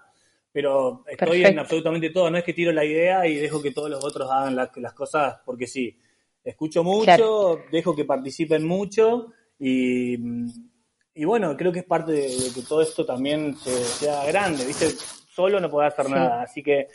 [0.50, 2.31] pero estoy en absolutamente todo.
[2.31, 5.37] No es que tiro la idea y dejo que todos los otros hagan las cosas
[5.44, 5.94] porque sí.
[6.46, 10.16] Escucho mucho, dejo que participen mucho y,
[11.12, 14.90] y, bueno, creo que es parte de, que todo esto también sea grande, ¿viste?
[15.28, 16.87] Solo no puedo hacer nada, así que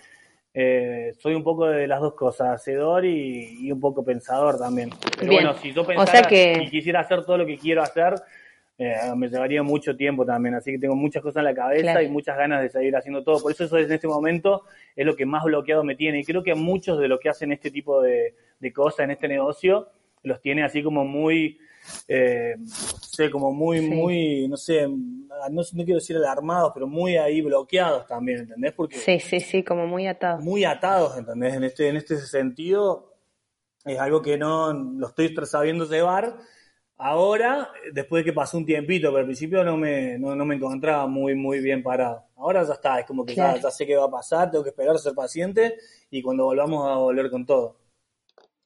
[0.54, 4.90] eh, soy un poco de las dos cosas, hacedor y, un poco pensador también.
[5.20, 8.16] Pero bueno, si yo pensara y quisiera hacer todo lo que quiero hacer,
[8.84, 12.10] eh, me llevaría mucho tiempo también, así que tengo muchas cosas en la cabeza y
[12.10, 13.40] muchas ganas de seguir haciendo todo.
[13.40, 14.64] Por eso eso en este momento
[14.96, 16.20] es lo que más bloqueado me tiene.
[16.20, 18.34] Y creo que muchos de los que hacen este tipo de,
[18.74, 19.90] cosas en este negocio
[20.24, 21.60] los tiene así como muy,
[22.08, 22.56] eh,
[23.02, 28.40] sé, como muy, muy, no sé, no, quiero decir alarmados, pero muy ahí bloqueados también,
[28.40, 28.74] ¿entendés?
[28.74, 30.44] Porque sí, sí, sí, como muy atados.
[30.44, 31.54] Muy atados, ¿entendés?
[31.54, 33.14] En este, en este sentido
[33.86, 36.36] es algo que no lo estoy sabiendo llevar
[37.04, 41.08] Ahora, después de que pasó un tiempito, pero al principio no me, no, me encontraba
[41.08, 42.28] muy, muy bien parado.
[42.36, 45.00] Ahora ya está, es como que ya, sé qué va a pasar, tengo que esperar,
[45.00, 45.78] ser paciente
[46.12, 47.76] y cuando volvamos a volver con todo.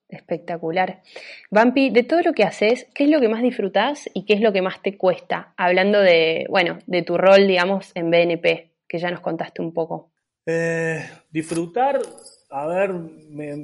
[0.09, 1.01] Espectacular.
[1.49, 4.41] Vampi, de todo lo que haces, ¿qué es lo que más disfrutás y qué es
[4.41, 5.53] lo que más te cuesta?
[5.55, 10.11] Hablando de, bueno, de tu rol, digamos, en BNP, que ya nos contaste un poco.
[10.45, 12.01] Eh, disfrutar,
[12.49, 12.91] a ver,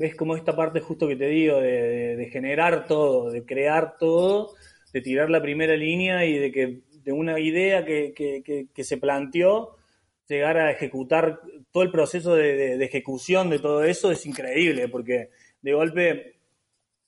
[0.01, 4.53] es como esta parte justo que te digo, de, generar todo, de crear todo,
[4.93, 9.77] de tirar la primera línea y de que de una idea que, que, se planteó,
[10.27, 11.41] llegar a ejecutar
[11.71, 15.29] todo el proceso de, ejecución de todo eso es increíble, porque
[15.61, 16.35] de golpe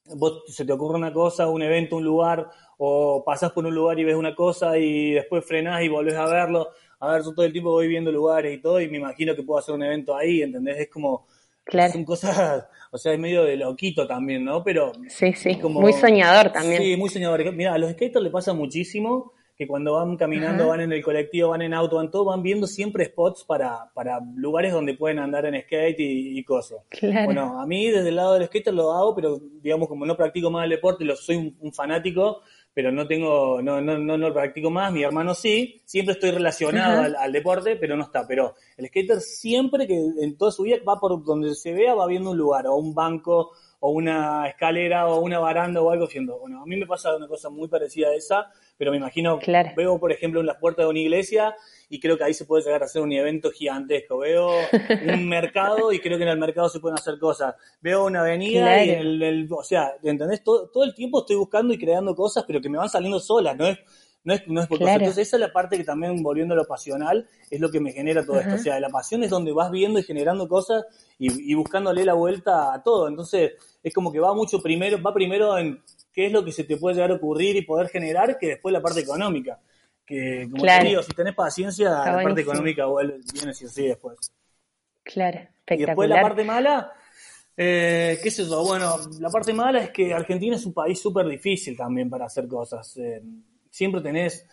[0.06, 4.00] vos se te ocurre una cosa, un evento, un lugar, o pasás por un lugar
[4.00, 6.70] y ves una cosa y después frenás y volvés a verlo.
[7.00, 9.44] A ver, yo todo el tiempo voy viendo lugares y todo y me imagino que
[9.44, 10.80] puedo hacer un evento ahí, ¿entendés?
[10.80, 11.26] Es como
[11.66, 11.94] Claro.
[11.94, 14.64] Son cosas, o sea, es medio de loquito también, ¿no?
[14.64, 14.92] Pero.
[15.08, 15.60] Sí, sí.
[15.64, 16.82] muy soñador también.
[16.82, 17.52] Sí, muy soñador.
[17.54, 21.50] Mira, a los skaters le pasa muchísimo que cuando van caminando, van en el colectivo,
[21.50, 25.46] van en auto, van todo, van viendo siempre spots para, para lugares donde pueden andar
[25.46, 26.80] en skate y, cosas.
[26.90, 27.26] Claro.
[27.26, 30.50] Bueno, a mí desde el lado del skater lo hago, pero digamos, como no practico
[30.50, 32.42] más el deporte, lo soy un fanático,
[32.74, 37.16] pero no tengo, no, no, no, lo practico más, mi hermano sí, siempre estoy relacionado
[37.20, 38.26] al, deporte, pero no está.
[38.28, 42.08] Pero el skater siempre que en toda su vida va por donde se vea, va
[42.08, 43.52] viendo un lugar, o un banco,
[43.86, 46.40] o una escalera, o una baranda, o algo haciendo.
[46.40, 49.40] Bueno, a mí me pasa una cosa muy parecida a esa, pero me imagino,
[49.76, 51.54] veo por ejemplo en las puertas de una iglesia
[51.90, 54.20] y creo que ahí se puede llegar a hacer un evento gigantesco.
[54.20, 54.52] Veo
[55.14, 57.56] un mercado y creo que en el mercado se pueden hacer cosas.
[57.82, 60.42] Veo una avenida y el, o sea, ¿entendés?
[60.46, 63.58] Todo, todo el tiempo estoy buscando y creando cosas, pero que me van saliendo solas,
[63.58, 63.80] no es
[64.24, 66.66] no es, no es por Entonces esa es la parte que también, volviendo a lo
[66.66, 68.56] pasional, es lo que me genera todo esto.
[68.56, 70.86] O sea, la pasión es donde vas viendo y generando cosas
[71.20, 73.08] y, y, buscándole la vuelta a todo.
[73.08, 73.52] Entonces
[73.84, 75.82] es como que va mucho primero, va primero en
[76.14, 78.72] qué es lo que se te puede llegar a ocurrir y poder generar, que después
[78.72, 79.60] la parte económica.
[80.06, 84.18] Que, como te digo, si tenés paciencia, la parte económica vuelve, viene así así después.
[85.04, 85.80] Claro, espectacular.
[85.80, 86.94] Y después la parte mala,
[87.58, 91.28] eh, qué sé yo, bueno, la parte mala es que Argentina es un país súper
[91.28, 92.96] difícil también para hacer cosas.
[92.98, 93.22] Eh,
[93.74, 94.48] siempre tenés,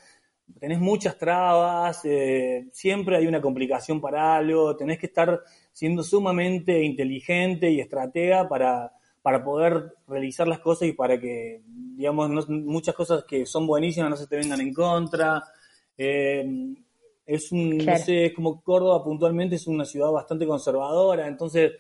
[0.59, 5.41] tenés muchas trabas, eh, siempre hay una complicación para algo, tenés que estar
[5.73, 12.49] siendo sumamente inteligente y estratega para para poder realizar las cosas y para que, digamos,
[12.49, 15.43] muchas cosas que son buenísimas no se te vengan en contra.
[15.97, 16.75] Eh,
[17.27, 21.73] es un, no sé, es como Córdoba puntualmente es una ciudad bastante conservadora, entonces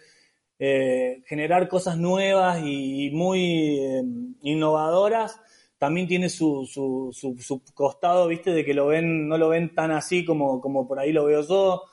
[0.58, 4.02] eh, generar cosas nuevas y, muy eh,
[4.42, 5.40] innovadoras
[5.80, 9.74] también tiene su, su, su, su, costado, viste, de que lo ven, no lo ven
[9.74, 11.84] tan así como, como por ahí lo veo yo.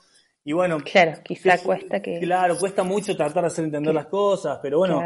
[0.43, 2.19] Y bueno, claro, quizá cuesta que.
[2.19, 5.01] Claro, cuesta mucho tratar de hacer entender las cosas, pero bueno,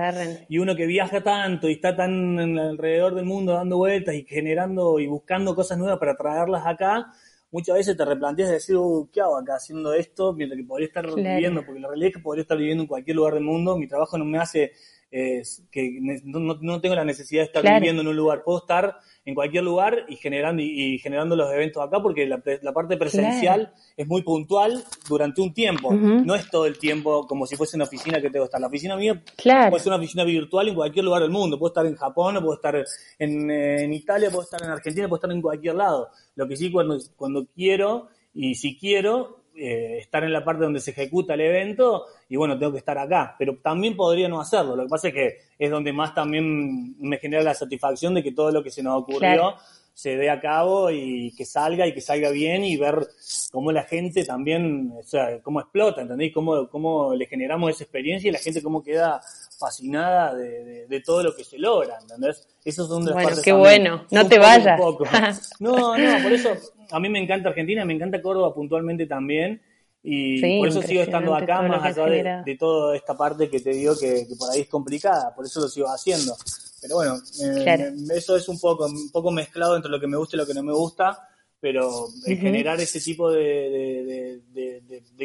[0.50, 5.00] y uno que viaja tanto y está tan alrededor del mundo dando vueltas y generando
[5.00, 7.13] y buscando cosas nuevas para traerlas acá,
[7.52, 10.34] muchas veces te replanteas de decir, uh, ¿qué hago acá haciendo esto?
[10.34, 13.15] Mientras que podría estar viviendo, porque la realidad es que podría estar viviendo en cualquier
[13.15, 14.72] lugar del mundo, mi trabajo no me hace
[15.12, 19.63] que no, tengo la necesidad de estar viviendo en un lugar, puedo estar en cualquier
[19.63, 22.41] lugar y generando y, generando los eventos acá porque la,
[22.74, 27.58] parte presencial es muy puntual durante un tiempo, no es todo el tiempo como si
[27.58, 28.62] fuese una oficina que tengo que estar.
[28.62, 31.86] La oficina mía puede ser una oficina virtual en cualquier lugar del mundo, puedo estar
[31.86, 32.76] en Japón, puedo estar
[33.19, 36.10] en, en Italia, puedo estar en Argentina, puedo estar en cualquier lado.
[36.36, 40.80] Lo que sí cuando, cuando quiero y si quiero, eh, estar en la parte donde
[40.80, 44.76] se ejecuta el evento y bueno, tengo que estar acá, pero también podría no hacerlo.
[44.76, 48.32] Lo que pasa es que es donde más también me genera la satisfacción de que
[48.32, 49.56] todo lo que se nos ocurrió
[49.94, 53.08] se dé a cabo y que salga y que salga bien y ver
[53.52, 56.34] cómo la gente también, o sea, cómo explota, ¿entendéis?
[56.34, 59.22] Cómo, cómo le generamos esa experiencia y la gente cómo queda
[59.60, 62.48] fascinada de, todo lo que se logra, ¿entendés?
[62.64, 64.80] Eso son de las bueno, qué bueno, no te vayas.
[65.60, 66.50] no, no, por eso
[66.91, 69.62] a mí me encanta Argentina, me encanta Córdoba puntualmente también.
[70.04, 73.95] Y por eso sigo estando acá, más allá de, toda esta parte que te digo
[73.97, 76.36] que, por ahí es complicada, por eso lo sigo haciendo.
[76.82, 80.36] Pero bueno, eh, eso es un poco, un poco mezclado entre lo que me gusta
[80.36, 84.41] y lo que no me gusta, pero generar ese tipo de,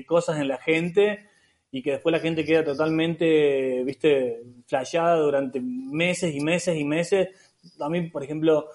[0.07, 1.26] cosas en la gente
[1.72, 7.29] y que después la gente queda totalmente, viste, flasheada durante meses y meses y meses.
[7.81, 8.68] A mí, por ejemplo,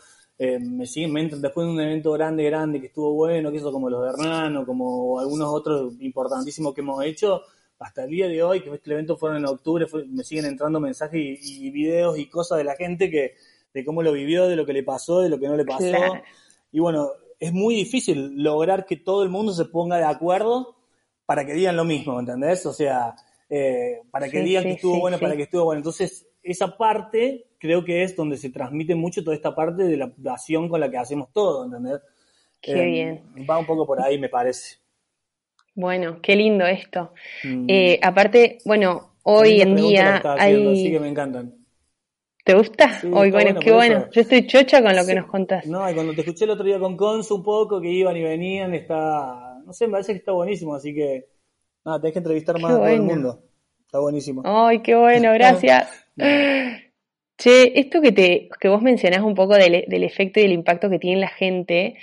[0.43, 3.57] eh, me siguen, me entran después de un evento grande, grande, que estuvo bueno, que
[3.57, 7.43] eso como los de Hernán o como algunos otros importantísimos que hemos hecho,
[7.77, 11.21] hasta el día de hoy, que este evento fueron en octubre, me siguen entrando mensajes
[11.21, 13.35] y, videos y cosas de la gente que
[13.71, 15.95] de cómo lo vivió, de lo que le pasó, de lo que no le pasó.
[16.71, 20.75] Y bueno, es muy difícil lograr que todo el mundo se ponga de acuerdo
[21.27, 22.65] para que digan lo mismo, ¿entendés?
[22.65, 23.15] O sea,
[23.47, 25.77] eh, para que digan que estuvo bueno, para que estuvo bueno.
[25.77, 30.11] Entonces, esa parte creo que es donde se transmite mucho toda esta parte de la
[30.11, 32.01] pasión con la que hacemos todo, ¿entendés?
[32.59, 33.47] Qué eh, bien.
[33.47, 34.77] Va un poco por ahí, me parece.
[35.75, 37.13] Bueno, qué lindo esto.
[37.43, 37.65] Mm.
[37.69, 40.75] Eh, aparte, bueno, hoy en día hay...
[40.75, 41.53] Sí que me encantan.
[42.43, 42.99] ¿Te gusta?
[43.13, 44.09] hoy, bueno, qué bueno.
[44.11, 45.67] Yo estoy chocha con lo que nos contás.
[45.67, 48.23] No, y cuando te escuché el otro día con Consu un poco, que iban y
[48.23, 49.61] venían, está...
[49.63, 51.27] No sé, me parece que está buenísimo, así que...
[51.85, 53.43] Nada, tenés que entrevistar más a todo el mundo.
[53.85, 54.41] Está buenísimo.
[54.45, 56.07] Ay, qué bueno, gracias.
[57.41, 60.99] Che, esto que, te, que vos mencionás un poco del, efecto y del impacto que
[60.99, 61.95] tiene la gente,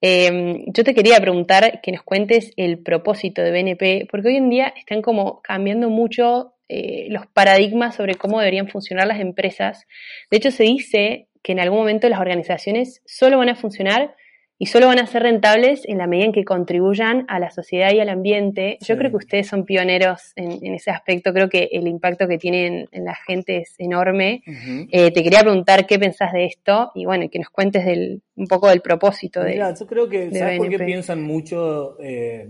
[0.00, 4.50] em, yo te quería preguntar que nos cuentes el propósito de BNP, porque hoy en
[4.50, 9.84] día están como cambiando mucho eh, los paradigmas sobre cómo deberían funcionar las empresas.
[10.30, 14.14] De hecho, se dice que en algún momento las organizaciones solo van a funcionar
[14.56, 17.92] y solo van a ser rentables en la medida en que contribuyan a la sociedad
[17.92, 18.78] y al ambiente.
[18.80, 22.88] Yo creo que ustedes son pioneros en, ese aspecto, creo que el impacto que tienen
[22.92, 24.42] en la gente es enorme.
[24.90, 28.46] Eh, te quería preguntar qué pensás de esto y bueno, que nos cuentes del, un
[28.46, 29.52] poco del propósito de...
[29.52, 32.48] Mira, yo creo que, ¿sabes por qué piensan mucho eh,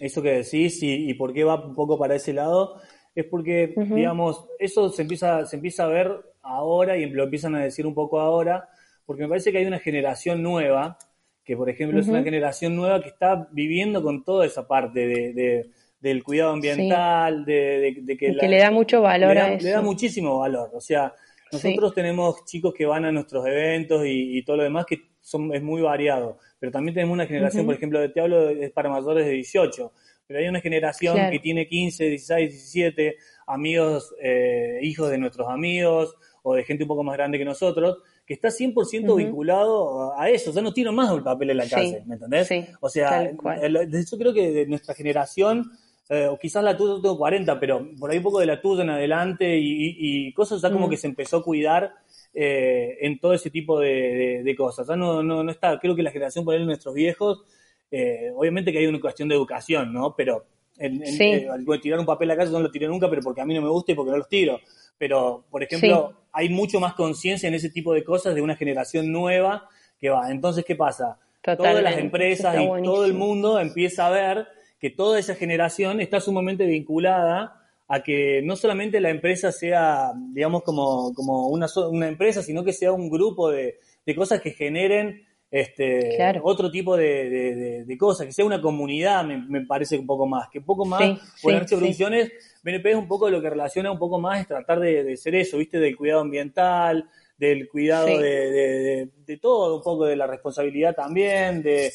[0.00, 2.80] eso que decís y, por qué va un poco para ese lado?
[3.14, 6.10] Es porque, digamos, eso se empieza, se empieza a ver
[6.40, 8.70] ahora y lo empiezan a decir un poco ahora,
[9.04, 10.96] porque me parece que hay una generación nueva
[11.44, 15.70] que por ejemplo es una generación nueva que está viviendo con toda esa parte de,
[16.00, 19.64] del cuidado ambiental, de, que, le da mucho valor a eso.
[19.64, 21.14] Le da muchísimo valor, o sea,
[21.52, 25.62] nosotros tenemos chicos que van a nuestros eventos y, todo lo demás que son, es
[25.62, 29.26] muy variado, pero también tenemos una generación, por ejemplo, de te hablo, es para mayores
[29.26, 29.92] de 18,
[30.26, 36.14] pero hay una generación que tiene 15, 16, 17, amigos, eh, hijos de nuestros amigos
[36.42, 40.52] o de gente un poco más grande que nosotros, que está 100% vinculado a eso,
[40.52, 42.48] sea, no tiene más el papel en la calle, ¿me entendés?
[42.80, 45.72] o sea, yo creo que de nuestra generación,
[46.08, 48.60] eh, o quizás la tuya, yo tengo 40, pero por ahí un poco de la
[48.60, 51.92] tuya en adelante y, cosas ya como que se empezó a cuidar
[52.34, 54.86] eh, en todo ese tipo de, cosas.
[54.86, 57.42] Ya no, no, no está, creo que la generación por ahí de nuestros viejos,
[57.90, 60.14] eh, obviamente que hay una cuestión de educación, ¿no?
[60.16, 60.44] Pero
[60.78, 61.00] en,
[61.80, 63.62] tirar un papel a la calle no lo tiré nunca, pero porque a mí no
[63.62, 64.60] me gusta y porque no los tiro.
[64.98, 69.10] Pero, por ejemplo, hay mucho más conciencia en ese tipo de cosas de una generación
[69.10, 70.30] nueva que va.
[70.30, 71.18] Entonces, ¿qué pasa?
[71.42, 74.46] Todas las empresas y todo el mundo empieza a ver
[74.78, 80.62] que toda esa generación está sumamente vinculada a que no solamente la empresa sea, digamos,
[80.62, 85.26] como, como una, una empresa, sino que sea un grupo de, de cosas que generen
[85.52, 90.60] este, otro tipo de, cosas, que sea una comunidad, me, parece un poco más, que
[90.60, 91.02] un poco más,
[91.42, 95.14] ponerse producciones, BNP es un poco lo que relaciona un poco más, es tratar de,
[95.18, 95.78] ser eso, ¿viste?
[95.78, 99.10] Del cuidado ambiental, del cuidado de,
[99.42, 101.92] todo, un poco de la responsabilidad también, de,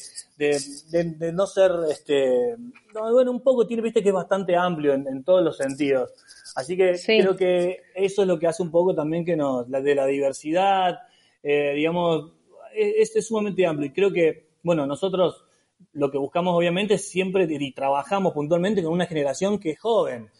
[1.32, 2.54] no ser, este,
[2.92, 6.12] bueno, un poco tiene, viste que es bastante amplio en, todos los sentidos.
[6.54, 9.80] Así que creo que eso es lo que hace un poco también que nos, la
[9.80, 11.00] de la diversidad,
[11.42, 12.37] eh, digamos,
[12.78, 15.44] este es sumamente amplio y creo que, bueno, nosotros
[15.92, 20.30] lo que buscamos obviamente es siempre y trabajamos puntualmente con una generación que es joven.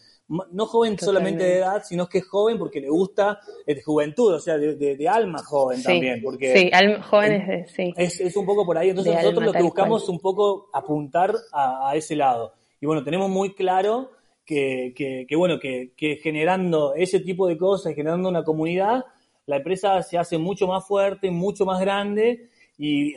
[0.51, 4.39] No joven solamente de edad, sino que es joven porque le gusta de juventud, o
[4.39, 6.21] sea, de, alma joven también.
[6.21, 6.71] Porque sí,
[7.09, 7.91] jóvenes, sí.
[7.97, 8.89] Es, un poco por ahí.
[8.89, 12.53] Entonces nosotros lo que buscamos es un poco apuntar a, ese lado.
[12.79, 14.11] Y bueno, tenemos muy claro
[14.45, 19.05] que, que, bueno, que, que generando ese tipo de cosas, generando una comunidad,
[19.49, 23.15] la empresa se hace mucho más fuerte, mucho más grande y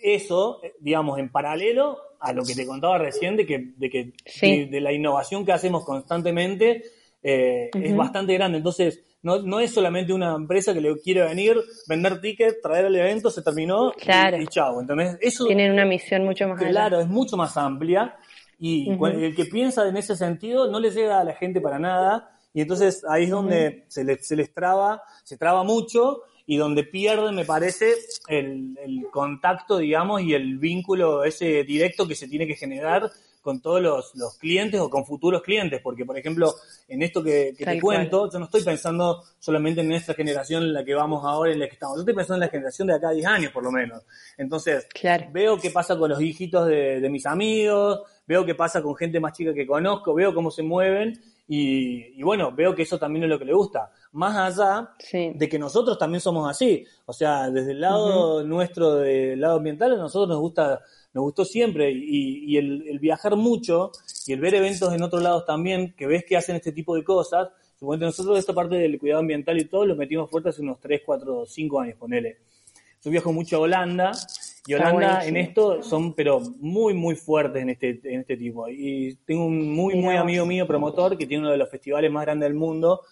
[0.00, 4.12] eso, eh, digamos, en paralelo a lo que te contaba recién de que, de, que
[4.70, 6.84] de, la innovación que hacemos constantemente
[7.24, 8.58] eh, es bastante grande.
[8.58, 11.56] Entonces, no, no es solamente una empresa que le quiere venir,
[11.88, 14.80] vender tickets, traer el evento, se terminó y, chao.
[14.80, 15.44] Entonces, eso.
[15.46, 18.16] Tienen una misión mucho más Claro, es mucho más amplia.
[18.60, 22.33] Y el que piensa en ese sentido no le llega a la gente para nada.
[22.54, 26.84] Y entonces ahí es donde se, les, se les traba, se traba mucho y donde
[26.84, 27.94] pierde, me parece,
[28.28, 33.10] el, el, contacto, digamos, y el vínculo ese directo que se tiene que generar
[33.44, 36.54] con todos los, los clientes o con futuros clientes, porque, por ejemplo,
[36.88, 40.84] en esto que, te cuento, yo no estoy pensando solamente en esta generación en la
[40.84, 43.08] que vamos ahora, en la que estamos, yo estoy pensando en la generación de acá
[43.08, 44.02] a 10 años, por lo menos.
[44.38, 44.86] Entonces,
[45.30, 49.20] veo qué pasa con los hijitos de, de mis amigos, veo qué pasa con gente
[49.20, 53.30] más chica que conozco, veo cómo se mueven, y, bueno, veo que eso también es
[53.30, 53.90] lo que le gusta.
[54.12, 56.86] Más allá de que nosotros también somos así.
[57.04, 60.80] O sea, desde el lado nuestro, del lado ambiental, a nosotros nos gusta,
[61.12, 61.90] nos gustó siempre.
[61.92, 63.92] Y, y el, viajar mucho
[64.26, 67.04] y el ver eventos en otros lados también, que ves que hacen este tipo de
[67.04, 67.50] cosas.
[67.78, 71.02] Suponete, nosotros esta parte del cuidado ambiental y todo lo metimos fuerte hace unos 3,
[71.04, 72.38] 4, 5 años, ponele.
[73.02, 74.12] Yo viajo mucho a Holanda
[74.66, 78.68] y Holanda en esto son, pero muy, muy fuertes en este, en este tipo.
[78.68, 82.24] Y tengo un muy, muy amigo mío, promotor, que tiene uno de los festivales más
[82.24, 83.02] grandes del mundo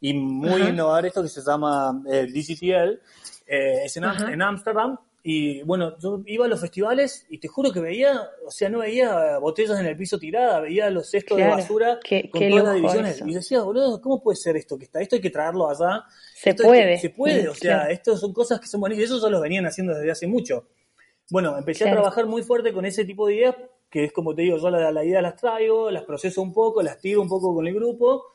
[0.00, 3.00] y muy innovador esto que se llama eh, DCTL.
[3.46, 4.98] Eh, es en Ámsterdam.
[5.28, 8.78] Y bueno, yo iba a los festivales y te juro que veía, o sea, no
[8.78, 11.98] veía botellas en el piso tiradas, veía los cestos de basura
[12.30, 13.22] con todas las divisiones.
[13.26, 14.78] Y decía, boludo, ¿cómo puede ser esto?
[14.78, 16.04] Que está, esto hay que traerlo allá.
[16.32, 16.98] Se puede.
[16.98, 19.10] se puede, o sea, esto son cosas que son buenísimas.
[19.10, 20.68] Eso ya lo venían haciendo desde hace mucho.
[21.30, 23.56] Bueno, empecé a trabajar muy fuerte con ese tipo de ideas,
[23.90, 26.82] que es como te digo, yo la, la idea las traigo, las proceso un poco,
[26.82, 28.26] las tiro un poco con el grupo.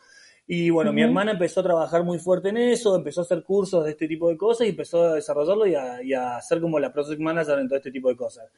[0.47, 3.85] Y bueno, mi hermana empezó a trabajar muy fuerte en eso, empezó a hacer cursos
[3.85, 6.77] de este tipo de cosas y empezó a desarrollarlo y a, y a ser como
[6.77, 8.49] la project manager en todo este tipo de cosas.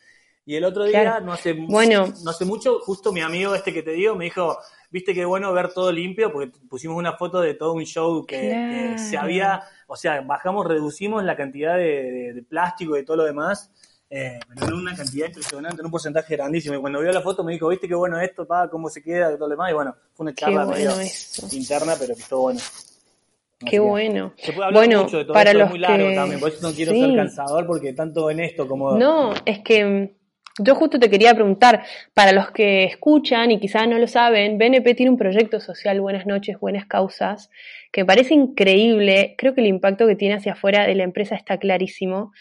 [0.46, 2.12] Y el otro día, no, hace, bueno.
[2.24, 4.58] no hace mucho, justo mi amigo este que te digo me dijo,
[4.90, 8.96] viste qué bueno ver todo limpio, porque pusimos una foto de todo un show que,
[8.98, 13.72] se había, o sea, bajamos, reducimos la cantidad de, de plástico y todo lo demás
[14.16, 16.76] eh, en una cantidad impresionante, en un porcentaje grandísimo.
[16.76, 19.36] Y cuando vio la foto me dijo, viste qué bueno esto, pa, cómo se queda,
[19.36, 19.72] todo lo demás.
[19.72, 20.68] Y bueno, fue una charla
[21.52, 22.60] interna, pero que estuvo bueno.
[23.66, 24.34] Qué bueno.
[24.38, 26.68] Se puede hablar mucho de todo para esto, los es muy largo también, por eso
[26.68, 28.96] no quiero ser cansador, porque tanto en esto como...
[28.98, 30.10] No, es que mm,
[30.60, 31.84] yo justo te quería preguntar,
[32.14, 36.28] para los que escuchan y quizás no lo saben, BNP tiene un proyecto social, Buenas
[36.28, 37.50] noches, Buenas Causas,
[37.92, 39.34] que me parece increíble.
[39.40, 42.32] Creo que el impacto que tiene hacia afuera de la empresa está clarísimo.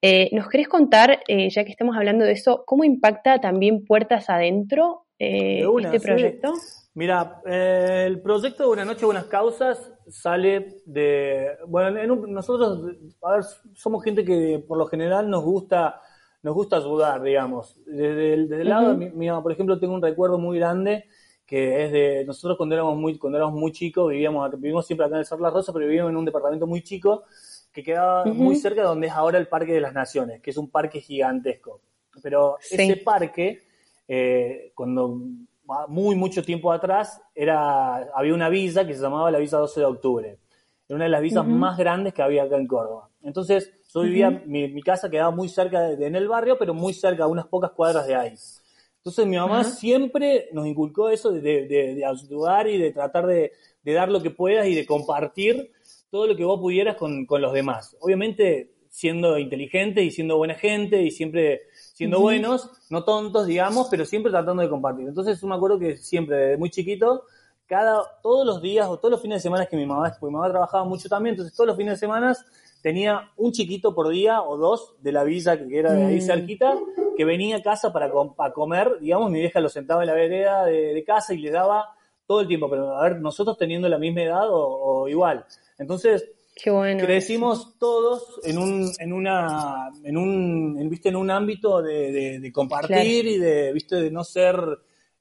[0.00, 4.30] Eh, ¿Nos querés contar, eh, ya que estamos hablando de eso, cómo impacta también puertas
[4.30, 6.52] adentro eh, este proyecto?
[6.94, 11.50] Mira, el proyecto de Una Noche Buenas Causas sale de.
[11.66, 13.44] Bueno, nosotros, a ver,
[13.74, 16.00] somos gente que por lo general nos gusta
[16.42, 17.80] nos gusta ayudar, digamos.
[17.84, 21.06] Desde el, lado, mi, por ejemplo, tengo un recuerdo muy grande
[21.44, 25.14] que es de nosotros cuando éramos muy cuando éramos muy chicos vivíamos vivimos siempre acá
[25.14, 27.24] en el Cerro Las Rosas pero vivíamos en un departamento muy chico
[27.72, 30.56] que queda muy cerca de donde es ahora el Parque de las Naciones, que es
[30.56, 31.80] un parque gigantesco.
[32.22, 33.60] Pero ese parque,
[34.06, 35.20] eh, cuando
[35.88, 39.86] muy mucho tiempo atrás, era, había una villa que se llamaba la Villa 12 de
[39.86, 40.38] Octubre.
[40.88, 43.10] Era una de las villas más grandes que había acá en Córdoba.
[43.22, 47.26] Entonces, yo vivía, mi, casa quedaba muy cerca de, en el barrio, pero muy cerca,
[47.26, 48.34] unas pocas cuadras de ahí.
[48.98, 53.52] Entonces mi mamá siempre nos inculcó eso de, de, ayudar y de tratar de,
[53.84, 55.72] dar lo que puedas y de compartir
[56.10, 57.96] todo lo que vos pudieras con, con los demás.
[58.00, 64.04] Obviamente siendo inteligente y siendo buena gente y siempre siendo buenos, no tontos, digamos, pero
[64.04, 65.06] siempre tratando de compartir.
[65.08, 67.24] Entonces yo me acuerdo que siempre, desde muy chiquito,
[67.66, 70.32] cada, todos los días o todos los fines de semana que mi mamá, porque mi
[70.32, 72.36] mamá trabajaba mucho también, entonces todos los fines de semana
[72.82, 76.22] tenía un chiquito por día o dos de la villa que era de ahí mm.
[76.22, 76.78] cerquita,
[77.16, 80.64] que venía a casa para, para comer, digamos, mi vieja lo sentaba en la vereda
[80.64, 81.94] de, de casa y le daba
[82.26, 85.44] todo el tiempo, pero a ver, nosotros teniendo la misma edad o igual.
[85.78, 86.24] Entonces,
[86.62, 93.38] crecimos todos en un, en una, en un, viste, en un ámbito de, compartir y
[93.38, 94.56] de, viste, de no ser,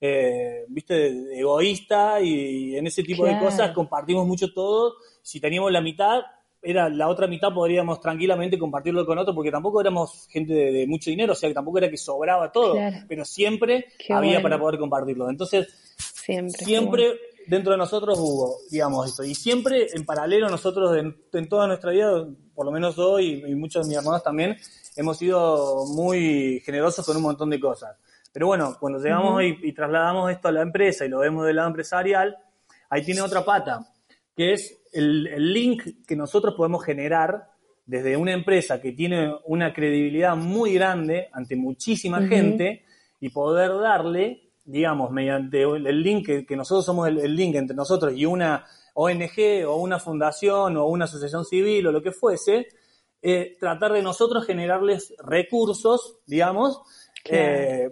[0.01, 4.95] eh, viste, egoísta y en ese tipo de cosas compartimos mucho todo.
[5.21, 6.21] Si teníamos la mitad,
[6.61, 11.11] era la otra mitad podríamos tranquilamente compartirlo con otro porque tampoco éramos gente de, mucho
[11.11, 12.75] dinero, o sea que tampoco era que sobraba todo,
[13.07, 15.29] pero siempre había para poder compartirlo.
[15.29, 19.23] Entonces, siempre, siempre dentro de nosotros hubo, digamos, eso.
[19.23, 23.85] Y siempre en paralelo nosotros en, toda nuestra vida, por lo menos yo y, muchos
[23.85, 24.57] de mis hermanos también,
[24.95, 27.95] hemos sido muy generosos con un montón de cosas.
[28.33, 31.69] Pero bueno, cuando llegamos y, trasladamos esto a la empresa y lo vemos del lado
[31.69, 32.37] empresarial,
[32.89, 33.79] ahí tiene otra pata,
[34.35, 37.49] que es el, link que nosotros podemos generar
[37.85, 42.83] desde una empresa que tiene una credibilidad muy grande ante muchísima gente
[43.19, 48.25] y poder darle, digamos, mediante el link, que, nosotros somos el, link entre nosotros y
[48.25, 52.67] una ONG o una fundación o una asociación civil o lo que fuese,
[53.21, 56.81] eh, tratar de nosotros generarles recursos, digamos,
[57.29, 57.89] eh,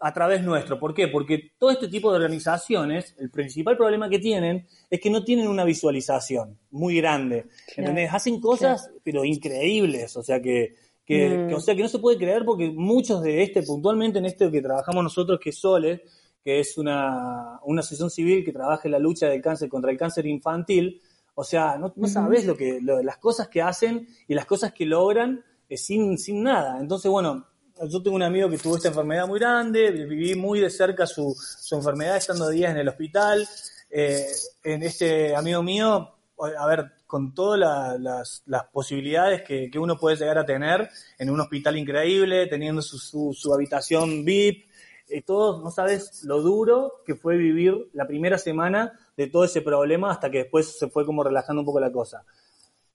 [0.00, 0.78] a través nuestro.
[0.78, 1.08] ¿Por qué?
[1.08, 5.48] Porque todo este tipo de organizaciones, el principal problema que tienen es que no tienen
[5.48, 7.46] una visualización muy grande.
[7.76, 8.14] ¿Entendés?
[8.14, 10.16] Hacen cosas, pero increíbles.
[10.16, 10.76] O sea que,
[11.06, 14.50] que, o sea que no se puede creer porque muchos de este, puntualmente en este
[14.50, 16.02] que trabajamos nosotros, que es Sole,
[16.42, 19.96] que es una, una asociación civil que trabaja en la lucha del cáncer contra el
[19.96, 21.00] cáncer infantil,
[21.34, 24.84] o sea, no, no sabes lo que, las cosas que hacen y las cosas que
[24.84, 26.80] logran eh, sin, sin nada.
[26.80, 27.46] Entonces, bueno,
[27.88, 31.36] yo tengo un amigo que tuvo esta enfermedad muy grande, viví muy de cerca su,
[31.36, 33.46] su enfermedad estando días en el hospital.
[33.90, 34.26] Eh,
[34.64, 37.58] en este amigo mío, a ver, con todas
[37.98, 42.82] las, las, posibilidades que, que, uno puede llegar a tener en un hospital increíble, teniendo
[42.82, 44.66] su, su, su habitación VIP,
[45.08, 49.62] eh, todos, no sabes lo duro que fue vivir la primera semana de todo ese
[49.62, 52.24] problema hasta que después se fue como relajando un poco la cosa.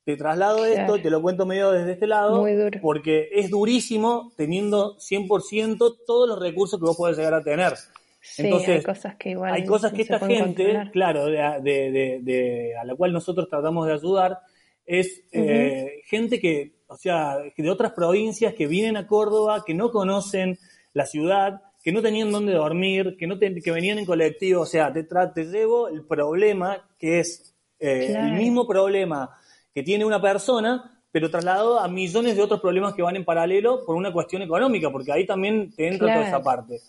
[0.04, 2.44] Te traslado esto, te lo cuento medio desde este lado,
[2.82, 7.74] porque es durísimo teniendo 100% todos los recursos que vos podés llegar a tener.
[8.22, 12.96] Sí, Entonces, hay cosas que igual hay cosas que esta gente, claro, de, a la
[12.96, 14.38] cual nosotros tratamos de ayudar,
[14.86, 19.90] es eh, gente que, o sea, de otras provincias que vienen a Córdoba, que no
[19.90, 20.60] conocen
[20.94, 24.94] la ciudad, que no tenían dónde dormir, que no que venían en colectivo, o sea,
[24.94, 29.36] te, te llevo el problema que es eh, el mismo problema
[29.74, 33.84] que tiene una persona, pero trasladado a millones de otros problemas que van en paralelo
[33.86, 36.82] por una cuestión económica, porque ahí también te entra toda esa parte.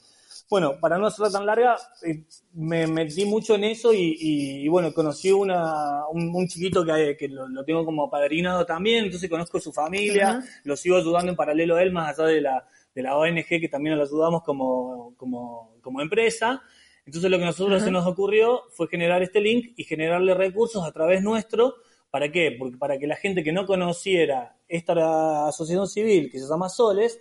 [0.53, 5.33] Bueno, para no hacerla tan larga, eh, me metí mucho en eso y, bueno, conocí
[5.33, 10.77] una, un, chiquito que, que lo, tengo como padrinado también, entonces conozco su familia, lo
[10.77, 13.97] sigo ayudando en paralelo a él, más allá de la, de la ONG que también
[13.97, 16.61] lo ayudamos como, como, como empresa.
[17.07, 20.93] Entonces lo que nosotros se nos ocurrió fue generar este link y generarle recursos a
[20.93, 21.77] través nuestro
[22.13, 22.55] ¿Para qué?
[22.59, 27.19] Porque para que la gente que no conociera esta asociación civil que se llama Soles,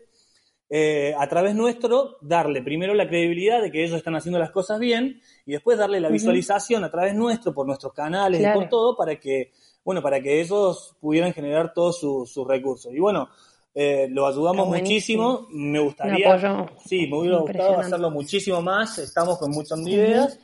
[0.74, 4.80] eh, a través nuestro, darle primero la credibilidad de que ellos están haciendo las cosas
[4.80, 8.96] bien y después darle la visualización a través nuestro, por nuestros canales y por todo,
[8.96, 9.52] para que,
[9.84, 12.94] bueno, para que ellos pudieran generar todos sus recursos.
[12.94, 13.28] Y bueno,
[13.76, 19.52] eh, lo ayudamos muchísimo, me gustaría, sí, me hubiera gustado hacerlo muchísimo más, estamos con
[19.52, 20.40] muchas ideas.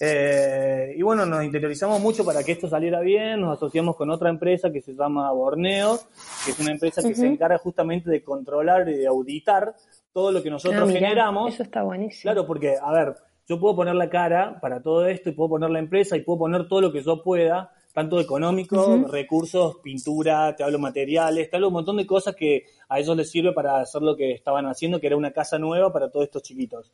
[0.00, 4.30] Eh, y bueno, nos interiorizamos mucho para que esto saliera bien, nos asociamos con otra
[4.30, 5.98] empresa que se llama Borneo,
[6.44, 9.74] que es una empresa que se encarga justamente de controlar y de auditar
[10.12, 11.54] todo lo que nosotros ah, generamos.
[11.54, 12.22] Eso está buenísimo.
[12.22, 13.16] Claro, porque, a ver,
[13.48, 16.40] yo puedo poner la cara para todo esto y puedo poner la empresa y puedo
[16.40, 21.68] poner todo lo que yo pueda, tanto económico, recursos, pintura, te hablo materiales, te hablo
[21.68, 25.00] un montón de cosas que a ellos les sirve para hacer lo que estaban haciendo,
[25.00, 26.90] que era una casa nueva para todos estos chiquitos.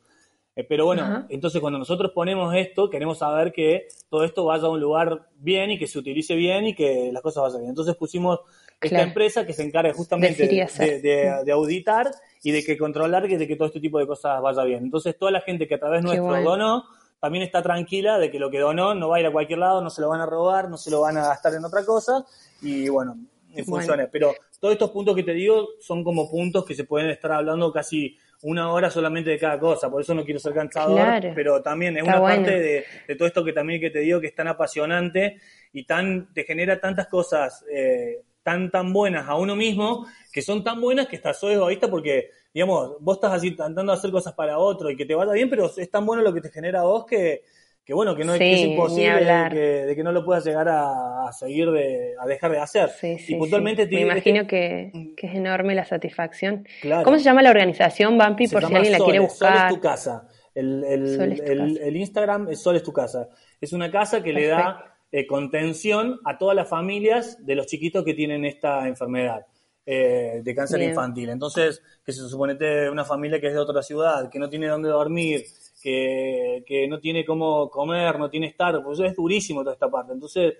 [0.59, 4.69] Eh, pero bueno, entonces cuando nosotros ponemos esto, queremos saber que todo esto vaya a
[4.69, 7.69] un lugar bien y que se utilice bien y que las cosas vayan bien.
[7.69, 8.41] Entonces pusimos
[8.81, 12.11] esta empresa que se encarga justamente de, auditar
[12.43, 14.83] y de que controlar que, de que todo este tipo de cosas vaya bien.
[14.83, 16.83] Entonces toda la gente que a través nuestro donó,
[17.21, 19.81] también está tranquila de que lo que donó no va a ir a cualquier lado,
[19.81, 22.25] no se lo van a robar, no se lo van a gastar en otra cosa
[22.61, 23.17] y bueno,
[23.65, 24.09] funciona.
[24.11, 27.71] Pero todos estos puntos que te digo son como puntos que se pueden estar hablando
[27.71, 31.97] casi una hora solamente de cada cosa, por eso no quiero ser cansador, pero también
[31.97, 35.39] es una parte de, todo esto que también que te digo que es tan apasionante
[35.73, 40.63] y tan te genera tantas cosas eh, tan tan buenas a uno mismo, que son
[40.63, 44.33] tan buenas que estás sos egoísta porque, digamos, vos estás así tratando de hacer cosas
[44.33, 46.81] para otro y que te vaya bien, pero es tan bueno lo que te genera
[46.81, 47.43] a vos que,
[47.89, 52.13] que bueno, que no es imposible de que, no lo puedas llegar a, seguir, de,
[52.19, 52.91] a dejar de hacer.
[53.01, 56.67] y puntualmente Me imagino que, es enorme la satisfacción.
[57.03, 59.57] ¿Cómo se llama la organización, Bampi, por si alguien la quiere buscar?
[59.57, 60.27] Sol es tu casa.
[60.53, 63.27] El, el, Instagram es Sol es tu casa.
[63.59, 68.05] Es una casa que le da eh, contención a todas las familias de los chiquitos
[68.05, 69.47] que tienen esta enfermedad.
[69.83, 71.29] Eh, de cáncer infantil.
[71.29, 72.55] Entonces, que se supone
[72.91, 75.43] una familia que es de otra ciudad, que no tiene dónde dormir,
[75.81, 80.13] que, que no tiene cómo comer, no tiene estar, pues es durísimo toda esta parte.
[80.13, 80.55] Entonces,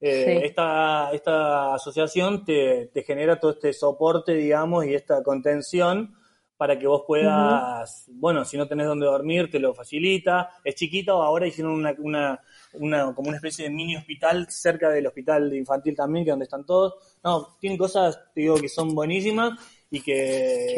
[0.00, 6.14] eh, esta, esta asociación te, te, genera todo este soporte, digamos, y esta contención
[6.56, 10.50] para que vos puedas, bueno, si no tenés dónde dormir, te lo facilita.
[10.62, 12.40] Es chiquita, o ahora hicieron una, una,
[12.74, 16.44] una, como una especie de mini hospital cerca del hospital infantil también, que es donde
[16.44, 16.94] están todos.
[17.22, 19.58] No, tienen cosas, te digo, que son buenísimas
[19.90, 20.74] y que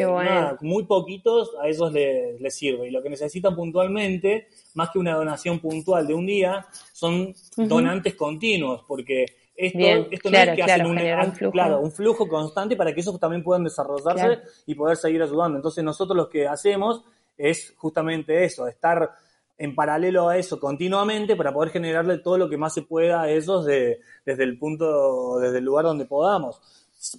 [0.61, 2.89] muy poquitos a ellos les, sirve.
[2.89, 8.15] Y lo que necesitan puntualmente, más que una donación puntual de un día, son donantes
[8.15, 9.25] continuos, porque
[9.57, 11.53] esto, Bien, esto claro, no es que claro, hacen un, un flujo.
[11.53, 14.41] claro, un flujo constante para que esos también puedan desarrollarse Claro.
[14.67, 15.57] y poder seguir ayudando.
[15.57, 17.03] Entonces nosotros lo que hacemos
[17.39, 19.11] es justamente eso, estar
[19.59, 23.31] en paralelo a eso continuamente para poder generarle todo lo que más se pueda a
[23.31, 26.61] ellos de- desde el punto, desde el lugar donde podamos.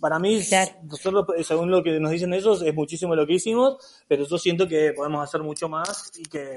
[0.02, 0.72] Para mí, Claro.
[0.84, 4.68] nosotros, según lo que nos dicen ellos, es muchísimo lo que hicimos, pero yo siento
[4.68, 6.56] que podemos hacer mucho más y que,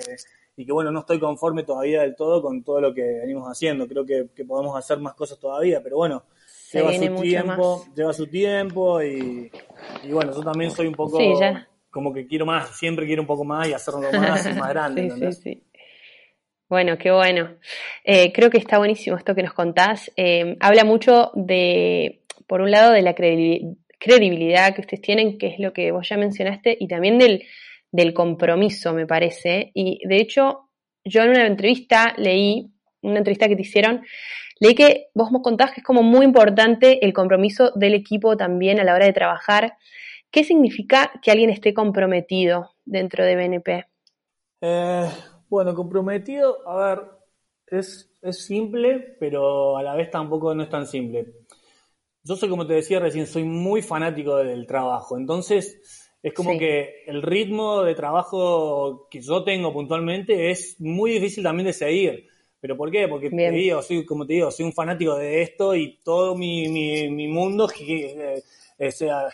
[0.57, 3.87] y que bueno, no estoy conforme todavía del todo con todo lo que venimos haciendo.
[3.87, 7.95] Creo que, que podemos hacer más cosas todavía, pero bueno, Se lleva su tiempo, más.
[7.95, 9.51] lleva su tiempo y,
[10.03, 11.33] y bueno, yo también soy un poco Sí,
[11.91, 15.11] como que quiero más, siempre quiero un poco más y hacerlo más y más grande.
[15.11, 15.63] Sí, sí, sí.
[16.69, 17.57] Bueno, qué bueno.
[18.05, 20.09] Eh, creo que está buenísimo esto que nos contás.
[20.17, 22.20] Eh, habla mucho de,
[22.51, 26.09] por un lado, de la credibil- credibilidad que ustedes tienen, que es lo que vos
[26.09, 27.45] ya mencionaste, y también del,
[27.93, 29.71] del compromiso, me parece.
[29.73, 30.69] Y de hecho,
[31.05, 32.73] yo en una entrevista leí,
[33.03, 34.03] una entrevista que te hicieron,
[34.59, 38.81] leí que vos me contás que es como muy importante el compromiso del equipo también
[38.81, 39.77] a la hora de trabajar.
[40.33, 43.85] ¿Qué significa que alguien esté comprometido dentro de BNP?
[44.61, 45.09] Eh,
[45.49, 47.01] bueno, comprometido, a ver,
[47.69, 51.27] es, es simple, pero a la vez tampoco no es tan simple.
[52.23, 55.81] Yo soy, como te decía recién, soy muy fanático del trabajo, entonces
[56.23, 56.59] es como Sí.
[56.59, 62.27] que el ritmo de trabajo que yo tengo puntualmente es muy difícil también de seguir.
[62.61, 63.09] ¿Pero por qué?
[63.09, 63.53] Porque Bien.
[63.53, 67.09] te digo, soy, como te digo, soy un fanático de esto y todo mi, mi,
[67.09, 68.43] mi mundo gi- eh,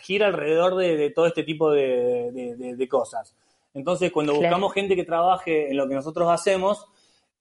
[0.01, 3.35] gira alrededor de, de todo este tipo de, de- de- de cosas.
[3.73, 4.47] Entonces, cuando Claro.
[4.47, 6.85] buscamos gente que trabaje en lo que nosotros hacemos,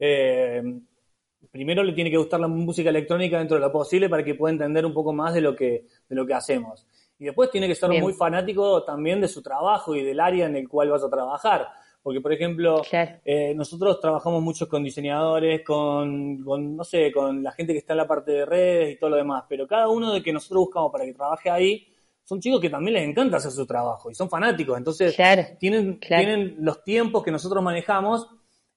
[0.01, 0.61] eh,
[1.51, 4.53] primero le tiene que gustar la música electrónica dentro de lo posible para que pueda
[4.53, 6.87] entender un poco más de lo que, de lo que hacemos.
[7.19, 8.03] Y después tiene que ser Bien.
[8.03, 11.67] muy fanático también de su trabajo y del área en el cual vas a trabajar.
[12.03, 13.17] Porque, por ejemplo, Claro.
[13.25, 17.95] eh, nosotros trabajamos mucho con diseñadores, con, con, no sé, con la gente que está
[17.95, 20.67] en la parte de redes y todo lo demás, pero cada uno de que nosotros
[20.67, 21.89] buscamos para que trabaje ahí
[22.23, 24.77] son chicos que también les encanta hacer su trabajo y son fanáticos.
[24.79, 25.43] Entonces, Claro.
[25.59, 26.25] tienen, Claro.
[26.25, 28.29] tienen los tiempos que nosotros manejamos,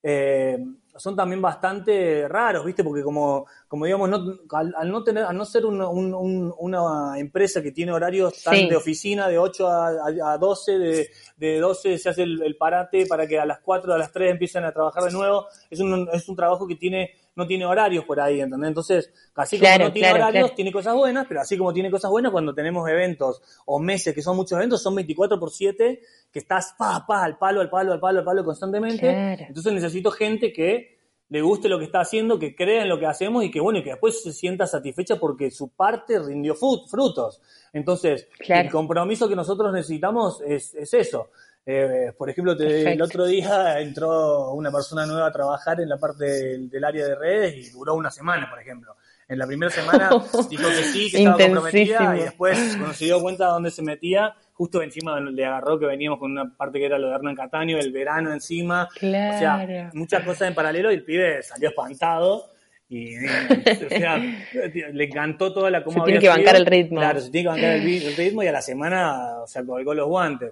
[0.02, 0.58] eh,
[1.00, 2.84] son también bastante raros, ¿viste?
[2.84, 4.18] Porque como, como digamos, no,
[4.52, 8.44] al, al no tener, al no ser una, un- un- una empresa que tiene horarios
[8.44, 8.70] tan Sí.
[8.70, 12.56] de oficina de 8 a, a- a 12, de, de 12 se hace el, el
[12.58, 15.80] parate para que a las 4, a las 3 empiecen a trabajar de nuevo, es
[15.80, 18.68] un, es un trabajo que tiene, no tiene horarios por ahí, ¿entendés?
[18.68, 20.56] Entonces, así como Claro, no tiene claro, horarios, claro.
[20.56, 24.22] tiene cosas buenas, pero así como tiene cosas buenas, cuando tenemos eventos o meses que
[24.22, 27.94] son muchos eventos, son 24 por 7, que estás pa, pa, al palo, al palo,
[27.94, 29.10] al palo, al palo constantemente.
[29.48, 30.89] Entonces necesito gente que
[31.30, 33.80] le guste lo que está haciendo, que crea en lo que hacemos y que bueno,
[33.80, 37.40] y que después se sienta satisfecha porque su parte rindió frutos.
[37.74, 38.64] Entonces, Claro.
[38.64, 41.30] el compromiso que nosotros necesitamos es, es eso.
[41.66, 45.98] Eh, por ejemplo, te- el otro día entró una persona nueva a trabajar en la
[45.98, 48.96] parte del, del área de redes y duró una semana, por ejemplo.
[49.28, 50.10] En la primera semana
[50.50, 53.84] dijo que sí, que estaba comprometida y después, cuando se dio cuenta de dónde se
[53.84, 57.34] metía, justo encima le agarró que veníamos con una parte que era lo de Hernán
[57.36, 58.84] Cataño, el verano encima.
[58.84, 59.38] O Claro.
[59.40, 62.52] sea, muchas cosas en paralelo y el pibe salió espantado.
[62.90, 63.16] Y,
[63.86, 66.58] o sea, le encantó toda la cómo Se tiene que bancar sido.
[66.58, 67.00] el ritmo.
[67.00, 69.64] Claro, se tiene que bancar el, ri- el ritmo y a la semana, o sea,
[69.66, 70.52] colgó los guantes.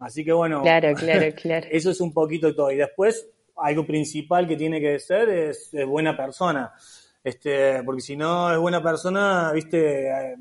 [0.00, 1.66] Así que bueno, Claro, claro, claro.
[1.70, 2.72] eso es un poquito todo.
[2.72, 6.72] Y después, algo principal que tiene que ser es, es buena persona.
[7.22, 10.34] Este, porque si no es buena persona, viste, eh,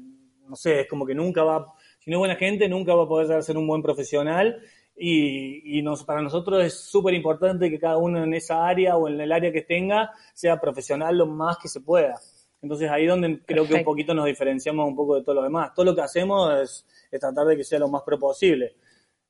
[0.48, 1.66] no sé, es como que nunca va,
[2.04, 4.62] si no es buena gente, nunca va a poder ser un buen profesional.
[4.96, 9.08] Y, y nos, para nosotros es súper importante que cada uno en esa área o
[9.08, 12.20] en el área que tenga sea profesional lo más que se pueda.
[12.62, 15.44] Entonces ahí es donde creo que un poquito nos diferenciamos un poco de todo lo
[15.44, 15.74] demás.
[15.74, 18.76] Todo lo que hacemos es, es tratar de que sea lo más pro posible.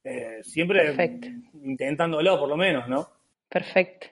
[0.03, 1.27] Eh, siempre Perfecto.
[1.63, 3.07] intentándolo, por lo menos, ¿no?
[3.53, 4.07] Perfecto.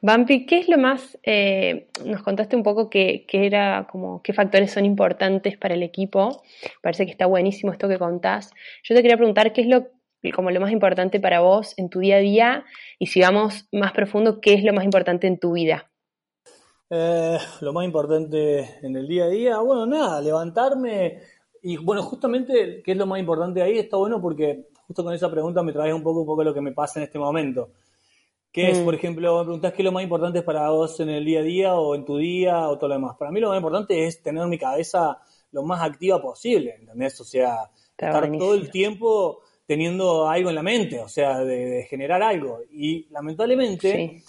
[0.00, 4.32] Bampi, ¿qué es lo más, eh, nos contaste un poco qué, qué era como, qué
[4.32, 6.42] factores son importantes para el equipo?
[6.82, 8.50] Parece que está buenísimo esto que contás.
[8.82, 9.86] Yo te quería preguntar qué es lo,
[10.34, 12.64] como lo más importante para vos en tu día a día
[12.98, 15.88] y si vamos más profundo, ¿qué es lo más importante en tu vida?
[16.90, 21.20] Eh, lo más importante en el día a día, bueno, nada, levantarme
[21.62, 23.78] y bueno, justamente, ¿qué es lo más importante ahí?
[23.78, 26.60] Está bueno porque justo con esa pregunta me traes un poco, un poco lo que
[26.60, 27.70] me pasa en este momento.
[28.52, 28.84] ¿Qué es, Mm.
[28.84, 31.42] por ejemplo, me preguntás qué es lo más importante para vos en el día a
[31.42, 33.16] día o en tu día o todo lo demás?
[33.16, 35.18] Para mí lo más importante es tener mi cabeza
[35.52, 37.20] lo más activa posible, ¿entendés?
[37.20, 38.38] O sea, Está estar buenísimo.
[38.50, 42.58] todo el tiempo teniendo algo en la mente, o sea, de, de generar algo.
[42.72, 44.24] Y lamentablemente, Sí,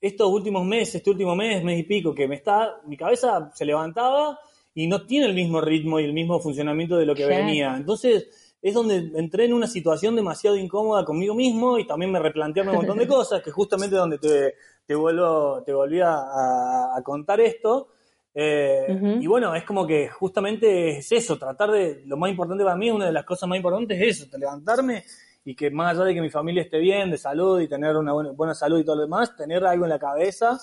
[0.00, 3.64] estos últimos meses, este último mes, mes y pico, que me está, mi cabeza se
[3.64, 4.38] levantaba
[4.74, 7.44] y no tiene el mismo ritmo y el mismo funcionamiento de lo que Claro.
[7.44, 7.74] venía.
[7.76, 12.62] Entonces, es donde entré en una situación demasiado incómoda conmigo mismo y también me replanteé
[12.62, 14.54] un montón de cosas, que justamente donde te,
[14.86, 17.88] te vuelvo, te volví a, contar esto,
[18.34, 22.76] Eh, y bueno, es como que justamente es eso, tratar de, lo más importante para
[22.76, 25.04] mí, una de las cosas más importantes es eso, levantarme
[25.44, 28.12] y que más allá de que mi familia esté bien, de salud y tener una
[28.12, 30.58] buena, salud y todo lo demás, tener algo en la cabeza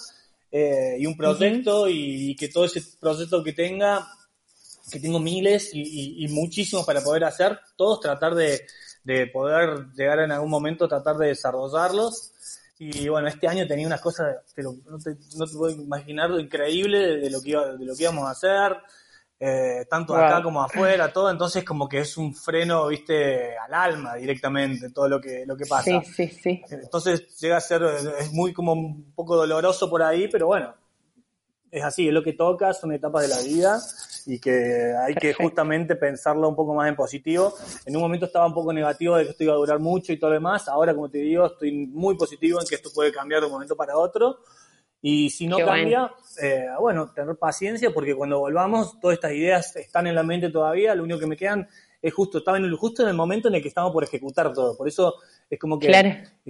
[0.52, 4.08] eh, y un proyecto y, que todo ese proyecto que tenga,
[4.90, 8.66] que tengo miles y, muchísimos para poder hacer, todos tratar de,
[9.04, 12.34] de poder llegar en algún momento, tratar de desarrollarlos
[12.82, 16.40] y bueno, este año tenía unas cosas, pero no te, no te puedo imaginar lo
[16.40, 18.78] increíble de, lo que de lo que íbamos a hacer,
[19.38, 24.16] eh, tanto acá como afuera, todo, entonces como que es un freno, viste, al alma
[24.16, 26.02] directamente, todo lo que, lo que pasa.
[26.02, 26.62] Sí, sí, sí.
[26.70, 27.84] Entonces llega a ser,
[28.18, 30.74] es muy como un poco doloroso por ahí, pero bueno,
[31.70, 33.82] es así, es lo que toca, son etapas de la vida
[34.28, 37.54] y que hay que justamente pensarlo un poco más en positivo.
[37.86, 40.18] En un momento estaba un poco negativo de que esto iba a durar mucho y
[40.18, 43.42] todo lo demás, ahora como te digo, estoy muy positivo en que esto puede cambiar
[43.42, 44.40] de un momento para otro.
[45.02, 46.12] Y si no cambia,
[46.42, 50.94] eh, bueno, tener paciencia porque cuando volvamos todas estas ideas están en la mente todavía,
[50.94, 51.68] lo único que me quedan
[52.02, 54.52] es justo, estaba en el, justo en el momento en el que estamos por ejecutar
[54.54, 54.76] todo.
[54.78, 55.16] Por eso
[55.50, 55.90] es como que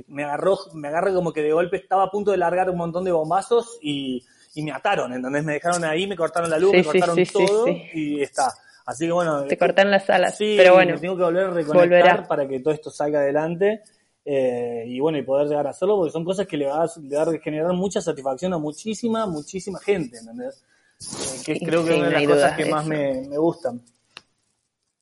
[0.07, 3.03] me agarró, me agarré como que de golpe estaba a punto de largar un montón
[3.03, 4.26] de bombazos y
[4.56, 5.43] y me ataron, ¿entendés?
[5.43, 8.52] Me dejaron ahí, me cortaron la luz, me cortaron todo y está.
[8.86, 9.43] Así que bueno.
[9.45, 10.93] Te cortaron las alas, pero bueno.
[10.95, 13.84] Me tengo que volver a reconectar para que todo esto salga adelante.
[14.26, 17.39] Eh, y bueno, y poder llegar a hacerlo, porque son cosas que le va, a,
[17.41, 20.64] generar mucha satisfacción a muchísima, muchísima gente, ¿entendés?
[21.00, 23.82] Eh, que creo que es una de las cosas que más me, me gustan.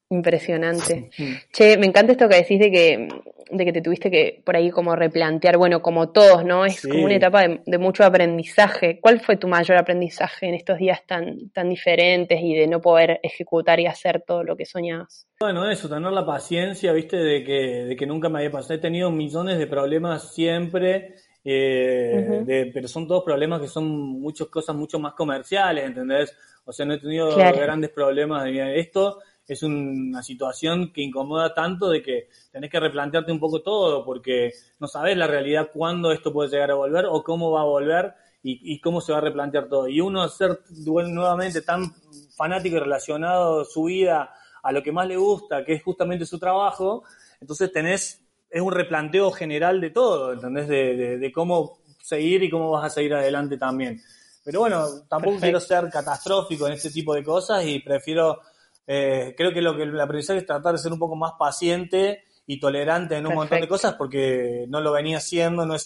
[0.09, 1.09] Impresionante.
[1.51, 3.09] Che, me encanta esto que decís de que,
[3.51, 6.65] de que te tuviste que por ahí como replantear, bueno, como todos, ¿no?
[6.65, 8.99] Es como una etapa de, mucho aprendizaje.
[9.01, 13.19] ¿Cuál fue tu mayor aprendizaje en estos días tan, tan diferentes y de no poder
[13.21, 15.27] ejecutar y hacer todo lo que soñabas?
[15.41, 18.75] Bueno, eso, tener la paciencia, viste, de que, de que nunca me había pasado.
[18.75, 23.85] He tenido millones de problemas siempre, eh, pero son todos problemas que son
[24.21, 26.33] muchas cosas mucho más comerciales, ¿entendés?
[26.63, 31.89] O sea, no he tenido grandes problemas de esto es una situación que incomoda tanto
[31.89, 36.33] de que tenés que replantearte un poco todo porque no sabes la realidad cuándo esto
[36.33, 38.13] puede llegar a volver o cómo va a volver
[38.49, 39.89] y, cómo se va a replantear todo.
[39.89, 41.93] Y uno ser nuevamente tan
[42.35, 44.33] fanático y relacionado su vida
[44.63, 47.03] a lo que más le gusta, que es justamente su trabajo,
[47.41, 50.67] entonces tenés, es un replanteo general de todo, ¿entendés?
[50.67, 54.01] De, de, cómo seguir y cómo vas a seguir adelante también.
[54.43, 58.39] Pero bueno, tampoco quiero ser catastrófico en este tipo de cosas y prefiero
[58.87, 62.23] eh, creo que lo que el aprendizaje es tratar de ser un poco más paciente
[62.45, 65.85] y tolerante en un montón de cosas porque no lo venía haciendo, no, es,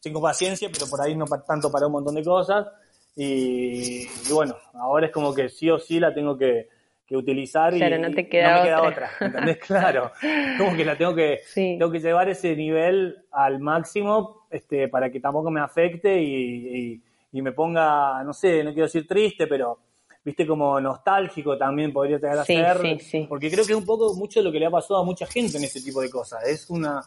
[0.00, 2.68] tengo paciencia, pero por ahí no tanto para un montón de cosas.
[3.16, 6.68] Y, bueno, ahora es como que sí o sí la tengo que,
[7.10, 9.10] utilizar y no, te queda me queda otra.
[9.20, 9.58] ¿entendés?
[9.64, 10.10] claro,
[10.58, 15.20] como que la tengo que, tengo que llevar ese nivel al máximo este, para que
[15.20, 17.00] tampoco me afecte y,
[17.30, 19.78] y me ponga, no sé, no quiero decir triste, pero
[20.24, 22.78] viste, como nostálgico también podría tener a ser.
[22.80, 23.26] Sí, sí.
[23.28, 25.26] Porque creo que es un poco mucho de lo que le ha pasado a mucha
[25.26, 26.46] gente en ese tipo de cosas.
[26.46, 27.02] Es una.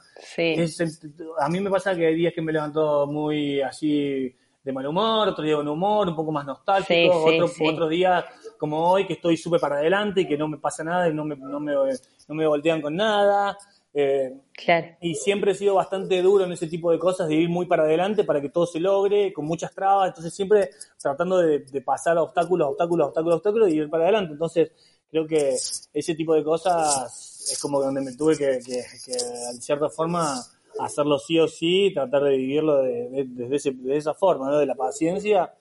[1.40, 5.30] a mí me pasa que hay días que me levanto muy así de mal humor,
[5.30, 8.26] otro día con humor, un poco más nostálgico, otro, otros días
[8.58, 11.24] como hoy que estoy súper para adelante y que no me pasa nada y no
[11.24, 13.58] me, no me, no me voltean con nada.
[14.00, 14.96] Eh, claro.
[15.02, 17.82] Y siempre he sido bastante duro en ese tipo de cosas, de ir muy para
[17.82, 20.70] adelante para que todo se logre, con muchas trabas, entonces siempre
[21.02, 24.34] tratando de, pasar obstáculos, obstáculos, obstáculos, obstáculos y ir para adelante.
[24.34, 24.72] Entonces
[25.10, 25.56] creo que
[25.94, 30.44] ese tipo de cosas es como donde me tuve que, que, de cierta forma,
[30.80, 34.60] hacerlo sí o sí, tratar de vivirlo de, de, esa forma, ¿no?
[34.60, 35.52] de la paciencia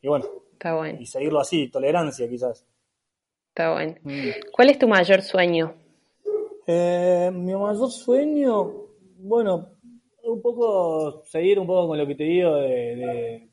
[0.00, 0.24] y bueno,
[0.98, 2.64] y seguirlo así, tolerancia quizás.
[3.50, 3.94] Está bueno.
[4.04, 4.30] Mm.
[4.52, 5.83] ¿Cuál es tu mayor sueño?
[6.66, 8.72] Eh, mi mayor sueño,
[9.18, 9.68] bueno,
[10.22, 13.48] un poco seguir un poco con lo que te digo de,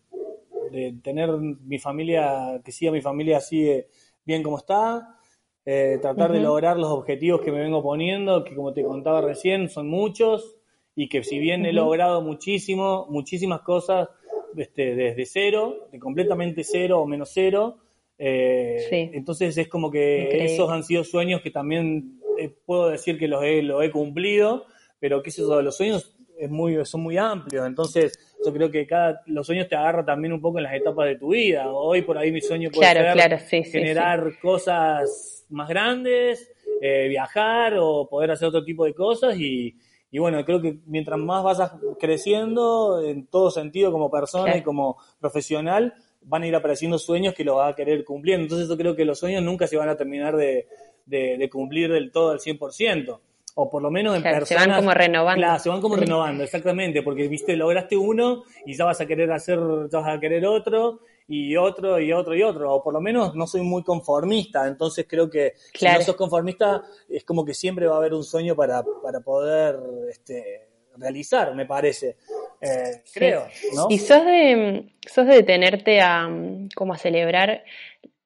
[1.04, 3.84] tener mi familia, que siga mi familia así
[4.24, 5.20] bien como está,
[5.66, 9.68] eh, tratar de lograr los objetivos que me vengo poniendo, que como te contaba recién
[9.68, 10.56] son muchos
[10.96, 14.08] y que si bien he logrado muchísimo, muchísimas cosas
[14.56, 17.78] este, desde cero, de completamente cero o menos cero,
[18.18, 23.28] eh, entonces es como que esos han sido sueños que también eh, puedo decir que
[23.28, 24.66] los he, lo he cumplido,
[25.00, 29.22] pero qué yo, los sueños es muy, son muy amplios, entonces yo creo que cada,
[29.28, 31.72] los sueños te agarran también un poco en las etapas de tu vida.
[31.72, 38.32] Hoy por ahí mi sueño puede ser generar cosas más grandes, eh, viajar o poder
[38.32, 39.76] hacer otro tipo de cosas y,
[40.10, 44.98] y bueno, creo que mientras más vas creciendo en todo sentido como persona y como
[45.20, 48.40] profesional, van a ir apareciendo sueños que lo vas a querer cumplir.
[48.40, 50.68] Entonces yo creo que los sueños nunca se van a terminar de,
[51.06, 53.20] de, cumplir del todo al 100%.
[53.54, 54.48] O por lo menos en personas.
[54.48, 55.42] Se van como renovando.
[55.42, 57.04] Claro, se van como renovando, exactamente.
[57.04, 59.60] Porque, viste, lograste uno y ya vas a querer hacer,
[59.92, 61.02] ya vas a querer otro.
[61.28, 65.06] y otro y otro y otro, o por lo menos no soy muy conformista, entonces
[65.08, 68.54] creo que si no sos conformista es como que siempre va a haber un sueño
[68.54, 69.80] para, para poder
[70.10, 72.18] este, realizar, me parece.
[72.62, 73.88] Eh, creo, ¿no?
[73.90, 76.30] Y sos de, sos de detenerte a,
[76.76, 77.64] como a celebrar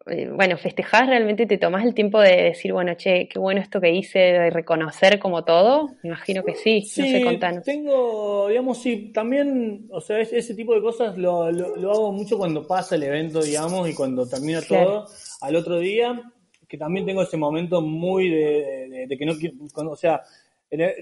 [0.08, 3.82] eh, bueno, festejar realmente te tomas el tiempo de decir, bueno, che, qué bueno esto
[3.82, 5.96] que hice, de reconocer como todo?
[6.04, 7.64] Me imagino que sí, sí no sé, contanos.
[7.64, 12.68] tengo, digamos, sí, también, o sea, ese tipo de cosas lo, lo, hago mucho cuando
[12.68, 15.08] pasa el evento, digamos, y cuando termina todo
[15.42, 16.22] al otro día,
[16.68, 19.56] que también tengo ese momento muy de, de, que no quiero,
[19.90, 20.22] o sea,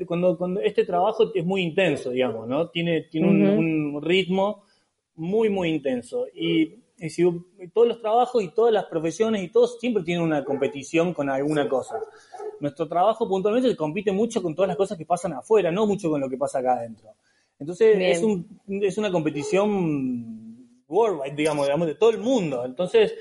[0.07, 2.69] cuando, cuando este trabajo es muy intenso, digamos, ¿no?
[2.69, 4.63] Tiene, tiene un, un ritmo
[5.15, 6.27] muy, muy intenso.
[6.33, 6.82] Y
[7.73, 11.67] todos los trabajos y todas las profesiones y todos siempre tienen una competición con alguna
[11.67, 11.99] cosa.
[12.59, 16.21] Nuestro trabajo puntualmente compite mucho con todas las cosas que pasan afuera, no mucho con
[16.21, 17.09] lo que pasa acá adentro.
[17.59, 22.63] Entonces es, un, es una competición worldwide, digamos, digamos, de todo el mundo.
[22.65, 23.13] Entonces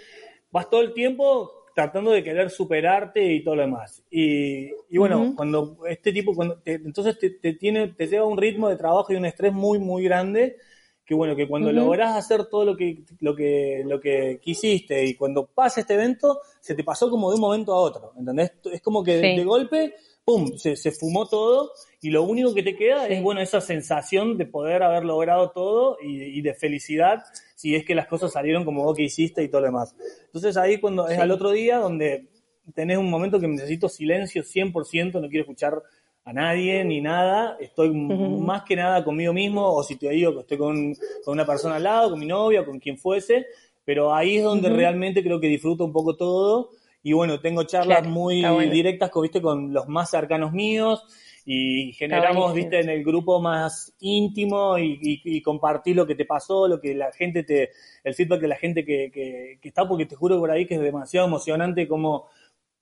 [0.50, 4.04] vas todo el tiempo tratando de querer superarte y todo lo demás.
[4.10, 8.68] Y, y bueno, cuando este tipo, cuando entonces te, te, tiene, te lleva un ritmo
[8.68, 10.56] de trabajo y un estrés muy, muy grande
[11.05, 15.14] que bueno, que cuando lográs hacer todo lo que, lo que, lo que quisiste y
[15.14, 18.53] cuando pasa este evento, se te pasó como de un momento a otro, ¿entendés?
[18.72, 19.94] Es como que de, golpe,
[20.24, 24.38] ¡pum!, se, se, fumó todo y lo único que te queda es, bueno, esa sensación
[24.38, 27.24] de poder haber logrado todo y, de felicidad
[27.57, 29.96] si es que las cosas salieron como vos que hiciste y todo lo demás.
[30.26, 32.28] Entonces ahí cuando es al otro día donde
[32.74, 35.82] tenés un momento que necesito silencio 100%, no quiero escuchar
[36.24, 40.40] a nadie ni nada, estoy más que nada conmigo mismo, o si te digo que
[40.40, 40.94] estoy con,
[41.26, 43.46] una persona al lado, con mi novia, con quien fuese,
[43.84, 46.70] pero ahí es donde realmente creo que disfruto un poco todo.
[47.02, 49.42] Y bueno, tengo charlas muy directas con, ¿viste?
[49.42, 51.04] con los más cercanos míos
[51.44, 56.80] y generamos, viste, en el grupo más íntimo y, compartir lo que te pasó, lo
[56.80, 57.70] que la gente te,
[58.04, 60.76] el feedback de la gente que, que, que está, porque te juro por ahí que
[60.76, 62.28] es demasiado emocionante como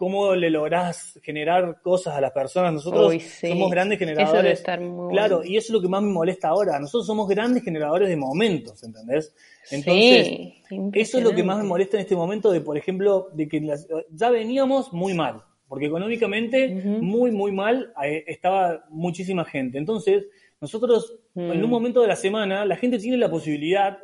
[0.00, 2.72] cómo le lográs generar cosas a las personas.
[2.72, 4.64] Nosotros somos grandes generadores.
[5.10, 6.80] claro, y eso es lo que más me molesta ahora.
[6.80, 9.34] Nosotros somos grandes generadores de momentos, ¿entendés?
[9.70, 10.54] Entonces,
[10.94, 13.60] eso es lo que más me molesta en este momento de, por ejemplo, de que
[14.10, 19.76] ya veníamos muy mal, porque económicamente muy, muy mal eh, estaba muchísima gente.
[19.76, 20.24] Entonces,
[20.62, 21.70] nosotros en un mm.
[21.70, 23.98] momento de la semana, la gente tiene la posibilidad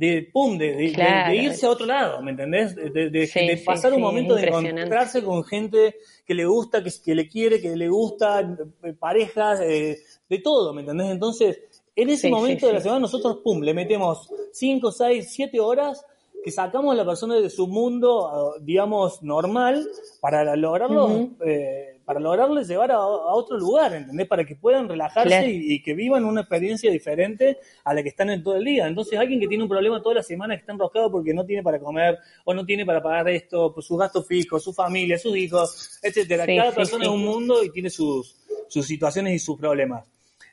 [0.00, 2.74] de pum, de, de, irse a otro lado, ¿me entendés?
[2.74, 7.60] De, pasar un momento de encontrarse con gente que le gusta, que, que le quiere,
[7.60, 8.40] que le gusta,
[8.82, 11.10] eh, parejas, eh, de todo, ¿me entendés?
[11.10, 11.60] Entonces,
[11.94, 16.02] en ese momento de la semana nosotros, pum, le metemos 5, 6, 7 horas
[16.42, 19.86] que sacamos a la persona de su mundo, digamos, normal,
[20.22, 24.26] para lograrlo, eh, para lograrles llevar a, otro lugar, ¿entendés?
[24.26, 28.42] Para que puedan relajarse y, que vivan una experiencia diferente a la que están en
[28.42, 28.88] todo el día.
[28.88, 31.62] Entonces, alguien que tiene un problema toda la semana, que está enroscado porque no tiene
[31.62, 35.36] para comer, o no tiene para pagar esto, pues, sus gastos fijos, su familia, sus
[35.36, 36.46] hijos, etcétera.
[36.46, 38.34] Cada persona es un mundo y tiene sus,
[38.66, 40.04] sus situaciones y sus problemas.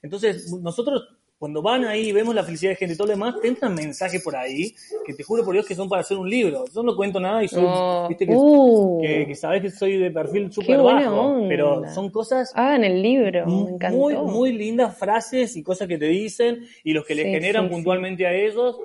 [0.03, 3.35] Entonces, nosotros cuando van ahí y vemos la felicidad de gente y todo lo demás,
[3.39, 4.73] te entran mensajes por ahí
[5.05, 6.65] que te juro por Dios que son para hacer un libro.
[6.73, 7.63] Yo no cuento nada y soy,
[8.09, 8.99] viste que, uh.
[9.01, 12.51] que, sabes que soy de perfil súper bajo, pero son cosas.
[12.55, 13.97] en el libro, me encantó.
[13.97, 18.25] Muy, muy lindas frases y cosas que te dicen y los que le generan puntualmente
[18.25, 18.77] a ellos.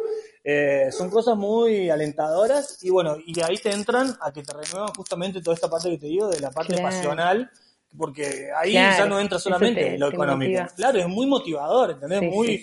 [0.44, 4.92] Eh, son cosas muy alentadoras y bueno, y ahí te entran a que te renuevan
[4.92, 7.48] justamente toda esta parte que te digo, de la parte pasional
[7.96, 10.66] porque ahí ya no entra solamente lo económico.
[10.76, 12.22] Claro, es muy motivador, ¿entendés?
[12.22, 12.62] muy,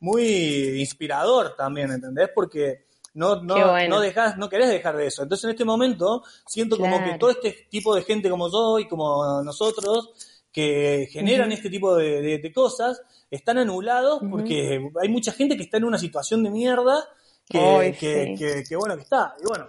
[0.00, 2.30] muy inspirador también, ¿entendés?
[2.34, 5.22] Porque no, no, no dejas, no querés dejar de eso.
[5.22, 8.88] Entonces en este momento siento como que todo este tipo de gente como yo y
[8.88, 10.10] como nosotros
[10.52, 13.00] que generan este tipo de, cosas
[13.30, 17.08] están anulados porque hay mucha gente que está en una situación de mierda
[17.48, 19.34] que, que, que, bueno, que está.
[19.42, 19.66] Y bueno,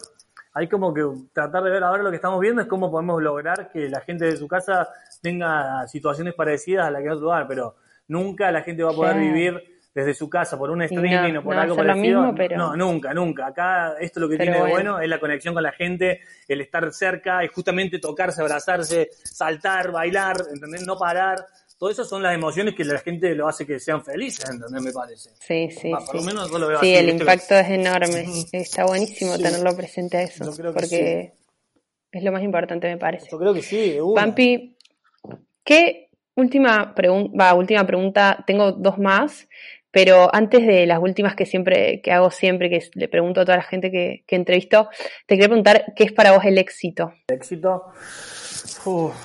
[0.53, 3.69] hay como que tratar de ver ahora lo que estamos viendo es cómo podemos lograr
[3.71, 4.89] que la gente de su casa
[5.21, 7.75] tenga situaciones parecidas a las que en otro lugar, pero
[8.07, 11.55] nunca la gente va a poder vivir desde su casa por un streaming o por
[11.55, 12.33] algo parecido.
[12.55, 13.47] No, nunca, nunca.
[13.47, 16.91] Acá esto lo que tiene de bueno es la conexión con la gente, el estar
[16.93, 20.85] cerca, es justamente tocarse, abrazarse, saltar, bailar, ¿entendés?
[20.85, 21.45] No parar.
[21.81, 24.83] Todas esas son las emociones que la gente lo hace que sean felices, ¿entendés?
[24.83, 25.31] Me parece.
[25.39, 25.89] Sí, sí.
[25.89, 28.23] por lo menos yo lo veo sí, el impacto es enorme.
[28.51, 30.45] Está buenísimo tenerlo presente a eso.
[30.75, 31.33] porque
[32.11, 33.29] es lo más importante, me parece.
[33.31, 33.97] Yo creo que sí.
[34.15, 34.77] Pampi,
[35.63, 38.43] ¿qué última, pregunta última pregunta?
[38.45, 39.47] Tengo dos más.
[39.89, 43.57] Pero antes de las últimas que siempre, que hago siempre, que le pregunto a toda
[43.57, 44.87] la gente que, que entrevisto,
[45.25, 47.11] te quería preguntar qué es para vos el éxito.
[47.27, 47.87] El éxito,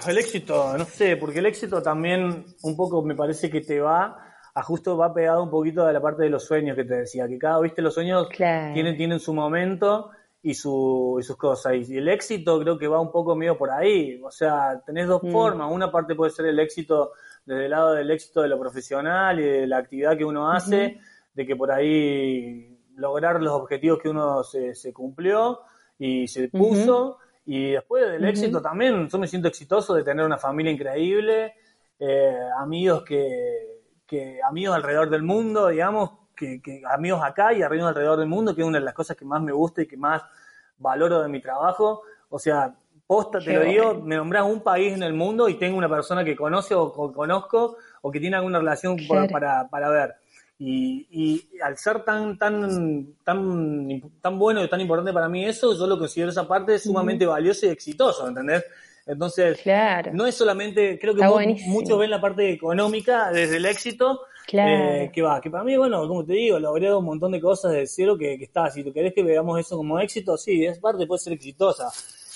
[0.08, 4.26] el éxito, no sé, porque el éxito también un poco me parece que te va
[4.56, 7.28] a justo va pegado un poquito de la parte de los sueños que te decía,
[7.28, 10.10] que cada, viste, los sueños tienen, tienen su momento
[10.42, 11.74] y, su, y sus cosas.
[11.90, 14.18] Y el éxito creo que va un poco medio por ahí.
[14.24, 15.30] O sea, tenés dos mm.
[15.30, 15.70] formas.
[15.70, 17.12] Una parte puede ser el éxito
[17.44, 21.00] desde el lado del éxito de lo profesional y de la actividad que uno hace,
[21.34, 25.60] de que por ahí lograr los objetivos que uno se, se cumplió
[25.98, 27.18] y se puso.
[27.46, 31.54] Y después del éxito también, yo me siento exitoso de tener una familia increíble,
[31.98, 37.88] eh, amigos que, que, amigos alrededor del mundo, digamos, que, que, amigos acá y amigos
[37.88, 39.96] alrededor del mundo, que es una de las cosas que más me gusta y que
[39.96, 40.22] más
[40.78, 42.02] valoro de mi trabajo.
[42.30, 42.74] O sea,
[43.06, 46.24] posta, te lo digo, me nombras un país en el mundo y tengo una persona
[46.24, 48.96] que conoce o, conozco o que tiene alguna relación
[49.30, 50.16] para, para ver.
[50.58, 55.76] Y, y, al ser tan, tan, tan, tan bueno y tan importante para mí eso,
[55.76, 58.64] yo lo considero esa parte sumamente valiosa y exitoso, ¿entendés?
[59.06, 59.60] Entonces,
[60.12, 61.22] no es solamente, creo que
[61.66, 66.08] muchos ven la parte económica desde el éxito, eh, que va, que para mí, bueno,
[66.08, 68.92] como te digo, logré un montón de cosas de cero que, que está, si tú
[68.92, 71.88] querés que veamos eso como éxito, sí, es parte, puede ser exitosa,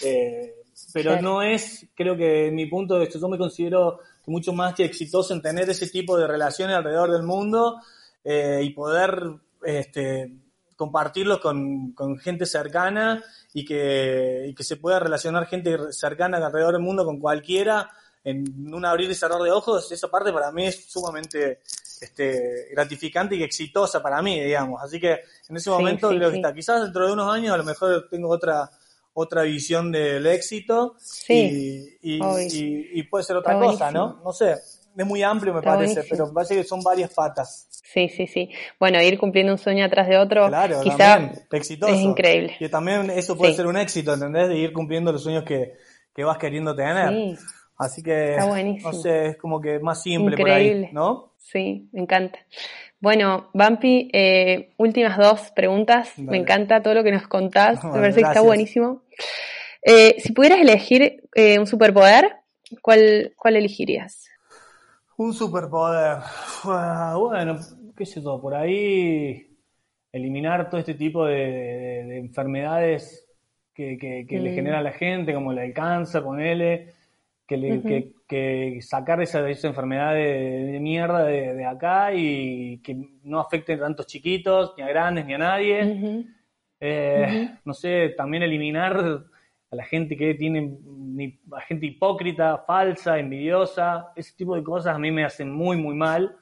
[0.05, 0.55] eh,
[0.93, 4.85] pero no es, creo que mi punto de esto, yo me considero mucho más que
[4.85, 7.81] exitoso en tener ese tipo de relaciones alrededor del mundo
[8.25, 9.23] eh, y poder
[9.64, 10.33] este,
[10.77, 16.73] compartirlos con, con gente cercana y que, y que se pueda relacionar gente cercana alrededor
[16.73, 17.91] del mundo con cualquiera
[18.23, 21.61] en un abrir y cerrar de ojos, esa parte para mí es sumamente
[22.01, 24.83] este, gratificante y exitosa para mí, digamos.
[24.83, 26.53] Así que en ese momento creo que está.
[26.53, 28.71] Quizás dentro de unos años a lo mejor tengo otra
[29.12, 30.97] otra visión del éxito
[31.29, 34.21] y, y, puede ser otra cosa, ¿no?
[34.25, 34.57] No sé,
[35.03, 37.68] es muy amplio me parece, pero me parece que son varias patas.
[37.70, 38.51] Sí, sí, sí.
[38.78, 41.92] Bueno, ir cumpliendo un sueño atrás de otro, claro, quizá exitoso.
[41.92, 42.57] es increíble.
[42.61, 44.48] Y también eso puede ser un éxito, ¿entendés?
[44.48, 45.74] De ir cumpliendo los sueños que,
[46.14, 47.36] que vas queriendo tener.
[47.76, 48.36] Así que,
[48.82, 51.32] no sé, es como que más simple por ahí, ¿no?
[51.38, 52.38] Sí, me encanta.
[53.01, 56.18] Bueno, Bumpy, eh, últimas dos preguntas.
[56.18, 57.82] Me encanta todo lo que nos contás.
[57.84, 59.03] me parece que está buenísimo.
[59.82, 62.36] Eh, si pudieras elegir eh, un superpoder,
[62.82, 64.28] ¿cuál, ¿cuál elegirías?
[65.21, 66.16] Un superpoder.
[66.64, 67.59] Bueno,
[67.95, 69.55] qué sé yo, por ahí
[70.11, 73.29] eliminar todo este tipo de, enfermedades
[73.75, 73.99] que,
[74.31, 74.55] le mm.
[74.55, 76.95] genera a la gente, como la del cáncer, ponele,
[77.47, 83.75] que, le, que, sacar esa, esa enfermedad de, mierda de, acá y que no afecte
[83.75, 86.25] a tantos chiquitos, ni a grandes, ni a nadie.
[86.81, 89.27] Eh, no sé, también eliminar
[89.71, 90.79] a la gente que tiene,
[91.53, 95.95] a gente hipócrita, falsa, envidiosa, ese tipo de cosas a mí me hacen muy, muy
[95.95, 96.37] mal.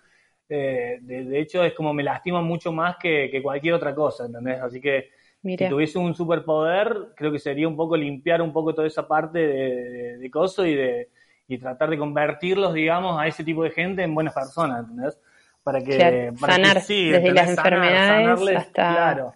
[0.49, 4.61] Eh, de, hecho, es como me lastima mucho más que, cualquier otra cosa, ¿entendés?
[4.63, 5.11] Así que
[5.43, 9.39] si tuviese un superpoder, creo que sería un poco limpiar un poco toda esa parte
[9.39, 11.09] de, de, coso y de
[11.47, 15.19] y tratar de convertirlos, digamos, a ese tipo de gente en buenas personas, ¿entendés?
[15.63, 19.35] Para que, sanar desde las enfermedades hasta,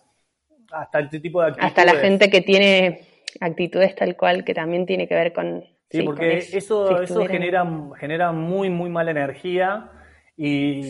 [0.71, 1.69] hasta este tipo de actitudes.
[1.69, 5.65] Hasta la gente que tiene actitudes tal cual que también tiene que ver con...
[5.91, 7.67] Sí, porque eso, eso genera,
[7.99, 9.91] genera muy, muy mala energía
[10.37, 10.81] y,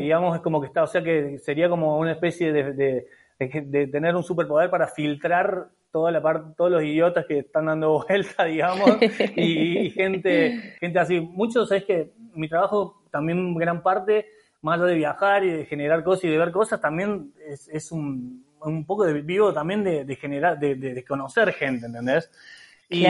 [0.00, 3.06] digamos es como que está, o sea que sería como una especie de,
[3.38, 8.04] de, tener un superpoder para filtrar toda la parte, todos los idiotas que están dando
[8.08, 8.98] vuelta, digamos,
[9.36, 11.20] y, gente, gente así.
[11.20, 14.26] Muchos, es que mi trabajo también gran parte,
[14.60, 17.92] más allá de viajar y de generar cosas y de ver cosas, también es, es
[17.92, 22.30] un, un poco de vivo también de, generar, de, de, conocer gente, ¿entendés?
[22.88, 23.06] Y,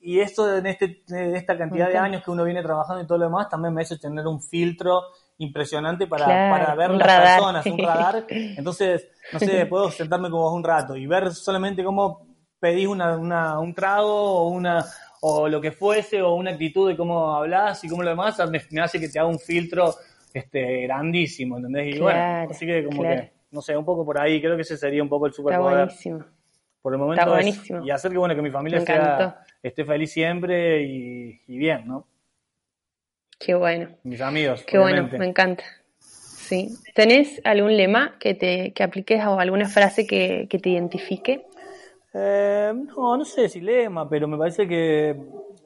[0.00, 1.02] y esto en este,
[1.34, 3.98] esta cantidad de años que uno viene trabajando y todo lo demás, también me hace
[3.98, 5.02] tener un filtro
[5.38, 8.24] impresionante para, para ver las personas, un radar.
[8.28, 12.26] Entonces, no sé, puedo sentarme como un rato y ver solamente cómo
[12.58, 14.84] pedís una, una, un trago o una
[15.20, 18.80] o lo que fuese o una actitud de cómo hablas y cómo lo demás me,
[18.80, 19.94] hace que te haga un filtro
[20.32, 21.96] este grandísimo, ¿entendés?
[21.96, 24.76] Y bueno, así que como que no sé, un poco por ahí, creo que ese
[24.76, 25.72] sería un poco el superpoder.
[25.72, 26.24] Está buenísimo.
[26.82, 27.84] Por el momento buenísimo.
[27.84, 32.06] y hacer que bueno que mi familia sea, esté feliz siempre y, bien, ¿no?
[33.38, 33.88] Qué bueno.
[34.04, 34.64] Mis amigos.
[34.64, 35.64] Qué bueno, me encanta.
[35.98, 36.68] Sí.
[36.94, 41.46] ¿Tenés algún lema que te que apliques o alguna frase que, te identifique?
[42.14, 45.16] Eh, no, no sé si lema, pero me parece que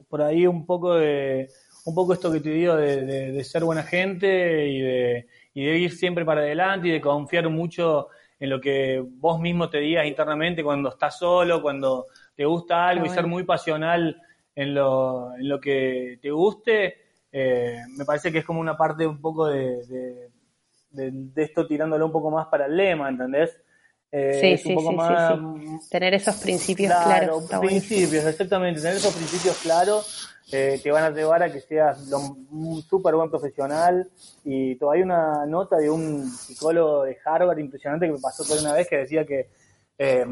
[0.09, 1.49] por ahí un poco de
[1.85, 5.91] un poco esto que te digo de ser buena gente y de, y de ir
[5.91, 8.07] siempre para adelante y de confiar mucho
[8.39, 13.05] en lo que vos mismo te digas internamente cuando estás solo, cuando te gusta algo
[13.05, 14.19] y ser muy pasional
[14.55, 16.97] en lo, en lo que te guste,
[17.31, 20.29] eh, me parece que es como una parte un poco de,
[20.89, 23.61] de, esto tirándolo un poco más para el lema, ¿entendés?
[24.11, 27.45] Eh, sí, sí, sí, sí, Tener esos principios claros.
[27.61, 28.81] principios, exactamente.
[28.81, 33.29] Tener esos principios claros eh, te van a llevar a que seas un súper buen
[33.29, 34.09] profesional.
[34.43, 38.73] Y todavía una nota de un psicólogo de Harvard impresionante que me pasó por una
[38.73, 39.49] vez que decía que,
[39.97, 40.25] eh,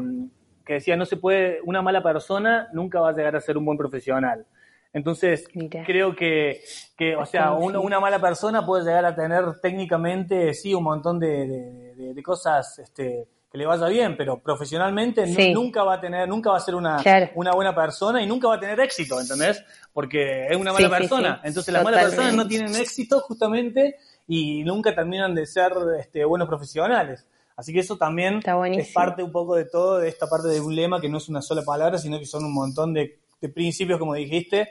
[0.64, 3.64] que decía no se puede, una mala persona nunca va a llegar a ser un
[3.64, 4.46] buen profesional.
[4.92, 5.46] Entonces,
[5.86, 6.60] creo que,
[6.96, 12.12] que, o sea, una, mala persona puede llegar a tener técnicamente, sí, un montón de,
[12.12, 16.58] de cosas este, que le vaya bien, pero profesionalmente nunca va a tener, nunca va
[16.58, 17.02] a ser una,
[17.34, 19.64] una buena persona y nunca va a tener éxito, ¿entendés?
[19.92, 21.40] Porque es una mala persona.
[21.42, 23.96] Entonces las malas personas no tienen éxito justamente
[24.28, 27.26] y nunca terminan de ser este, buenos profesionales.
[27.56, 28.40] Así que eso también
[28.72, 31.28] es parte un poco de todo, de esta parte de un lema que no es
[31.28, 33.18] una sola palabra, sino que son un montón de,
[33.52, 34.68] principios, como dijiste,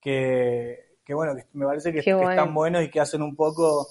[0.00, 3.86] que, que bueno, que me parece que, están buenos y que hacen un poco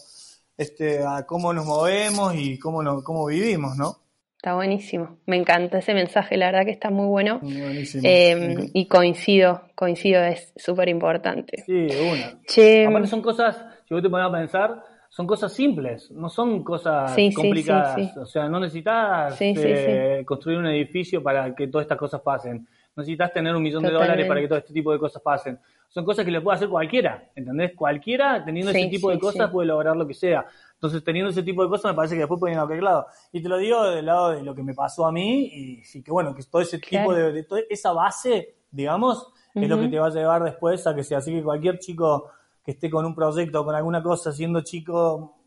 [0.57, 4.00] este, a cómo nos movemos y cómo, no, cómo vivimos, ¿no?
[4.41, 5.19] Está buenísimo.
[5.27, 7.37] Me encanta ese mensaje, la verdad que está muy bueno.
[7.43, 8.01] Buenísimo.
[8.03, 11.61] Eh, y coincido, coincido, es súper importante.
[11.63, 12.41] Sí, una.
[12.47, 16.63] Che, Aparte son cosas, si vos te pones a pensar, son cosas simples, no son
[16.63, 18.17] cosas complicadas.
[18.17, 22.67] o sea, no necesitas eh, construir un edificio para que todas estas cosas pasen.
[22.95, 25.59] No necesitas tener un millón de dólares para que todo este tipo de cosas pasen.
[25.91, 27.73] Son cosas que le puede hacer cualquiera, ¿entendés?
[27.75, 30.45] Cualquiera, teniendo ese tipo de cosas, puede lograr lo que sea.
[30.75, 33.07] Entonces, teniendo ese tipo de cosas, me parece que después pueden ir a cualquier lado.
[33.33, 36.09] Y te lo digo del lado de lo que me pasó a mí, y que
[36.09, 40.07] bueno, que todo ese tipo de, toda esa base, digamos, es lo que te va
[40.07, 41.17] a llevar después a que sea.
[41.17, 42.29] Así que cualquier chico
[42.63, 45.39] que esté con un proyecto o con alguna cosa, siendo chico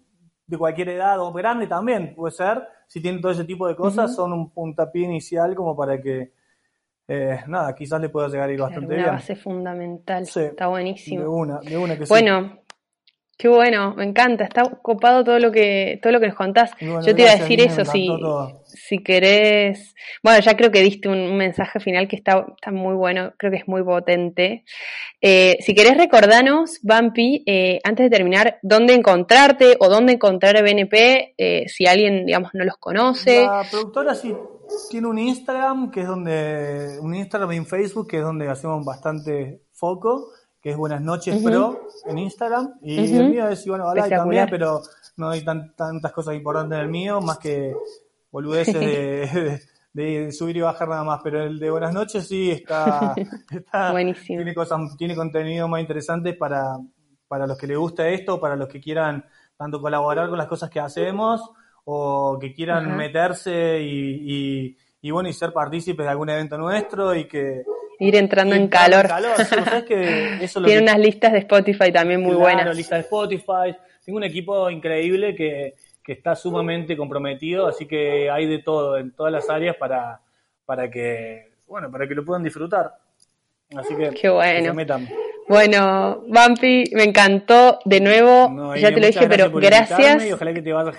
[0.47, 4.14] de cualquier edad o grande también, puede ser, si tiene todo ese tipo de cosas,
[4.14, 6.34] son un puntapié inicial como para que,
[7.07, 9.09] eh, nada, quizás le pueda llegar a ir bastante bien.
[9.09, 11.20] Una base fundamental, está buenísimo.
[11.20, 12.59] De una, de una que bueno,
[13.37, 16.70] Qué bueno, me encanta, está copado todo lo que todo lo que nos contás.
[16.80, 18.09] Yo te iba a decir eso, si,
[18.66, 23.32] si querés, bueno, ya creo que diste un, mensaje final que está, está, muy bueno,
[23.37, 24.64] creo que es muy potente.
[25.20, 30.62] Eh, si querés recordanos, Bumpy, eh, antes de terminar, dónde encontrarte o dónde encontrar a
[30.62, 33.43] BNP, eh, si alguien, digamos, no los conoce.
[33.43, 34.32] La productora sí
[34.91, 38.85] tiene un Instagram, que es donde, un Instagram y un Facebook, que es donde hacemos
[38.85, 40.30] bastante foco
[40.64, 42.78] que es Buenas noches Pro en Instagram.
[42.80, 44.80] Y el mío es Iván Balay también, pero
[45.18, 47.76] no hay tantas cosas importantes en el mío, más que
[48.30, 49.60] boludeces
[49.92, 51.20] de, subir y bajar nada más.
[51.22, 52.50] Pero el de Buenas noches sí
[53.50, 54.38] está, Buenísimo.
[54.38, 56.78] tiene cosas, tiene contenido más interesante para,
[57.28, 59.22] para los que les gusta esto, para los que quieran
[59.58, 61.42] tanto colaborar con las cosas que hacemos
[61.84, 67.28] o que quieran meterse y, y, bueno, y ser partícipes de algún evento nuestro y
[67.28, 67.64] que
[68.05, 69.09] ir entrando en calor.
[69.86, 72.76] Tiene unas listas de Spotify también muy claro, buenas.
[72.76, 73.76] listas de Spotify.
[74.05, 75.74] Tengo un equipo increíble que,
[76.07, 80.20] está sumamente comprometido, así que hay de todo en todas las áreas para,
[80.66, 82.92] para que bueno para que lo puedan disfrutar.
[83.74, 84.74] Así que, Qué bueno.
[85.48, 88.74] Bueno, Bumpy, me encantó de nuevo.
[88.76, 90.22] ya te lo dije, pero gracias.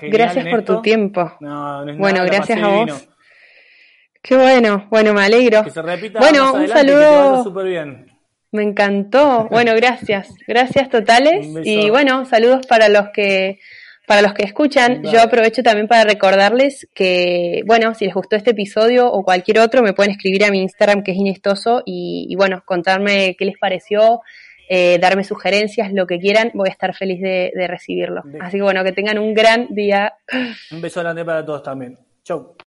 [0.02, 1.34] gracias por tu tiempo.
[1.40, 3.08] bueno, gracias a vos.
[4.28, 5.64] Qué bueno, bueno, me alegro.
[5.64, 7.44] Que se repita bueno, un saludo.
[7.44, 8.08] súper bien.
[8.52, 9.48] Me encantó.
[9.52, 10.34] Bueno, gracias.
[10.48, 11.46] Gracias totales.
[11.64, 13.60] Y bueno, saludos para los que
[14.08, 15.04] para los que escuchan.
[15.04, 19.84] Yo aprovecho también para recordarles que, bueno, si les gustó este episodio o cualquier otro,
[19.84, 24.22] me pueden escribir a mi Instagram que es inestoso y, bueno, contarme qué les pareció,
[24.70, 26.50] eh, darme sugerencias, lo que quieran.
[26.56, 28.24] Voy a estar feliz de, de recibirlo.
[28.42, 30.16] Así que bueno, que tengan un gran día.
[30.72, 32.00] Un beso grande para todos también.
[32.24, 32.56] Chau.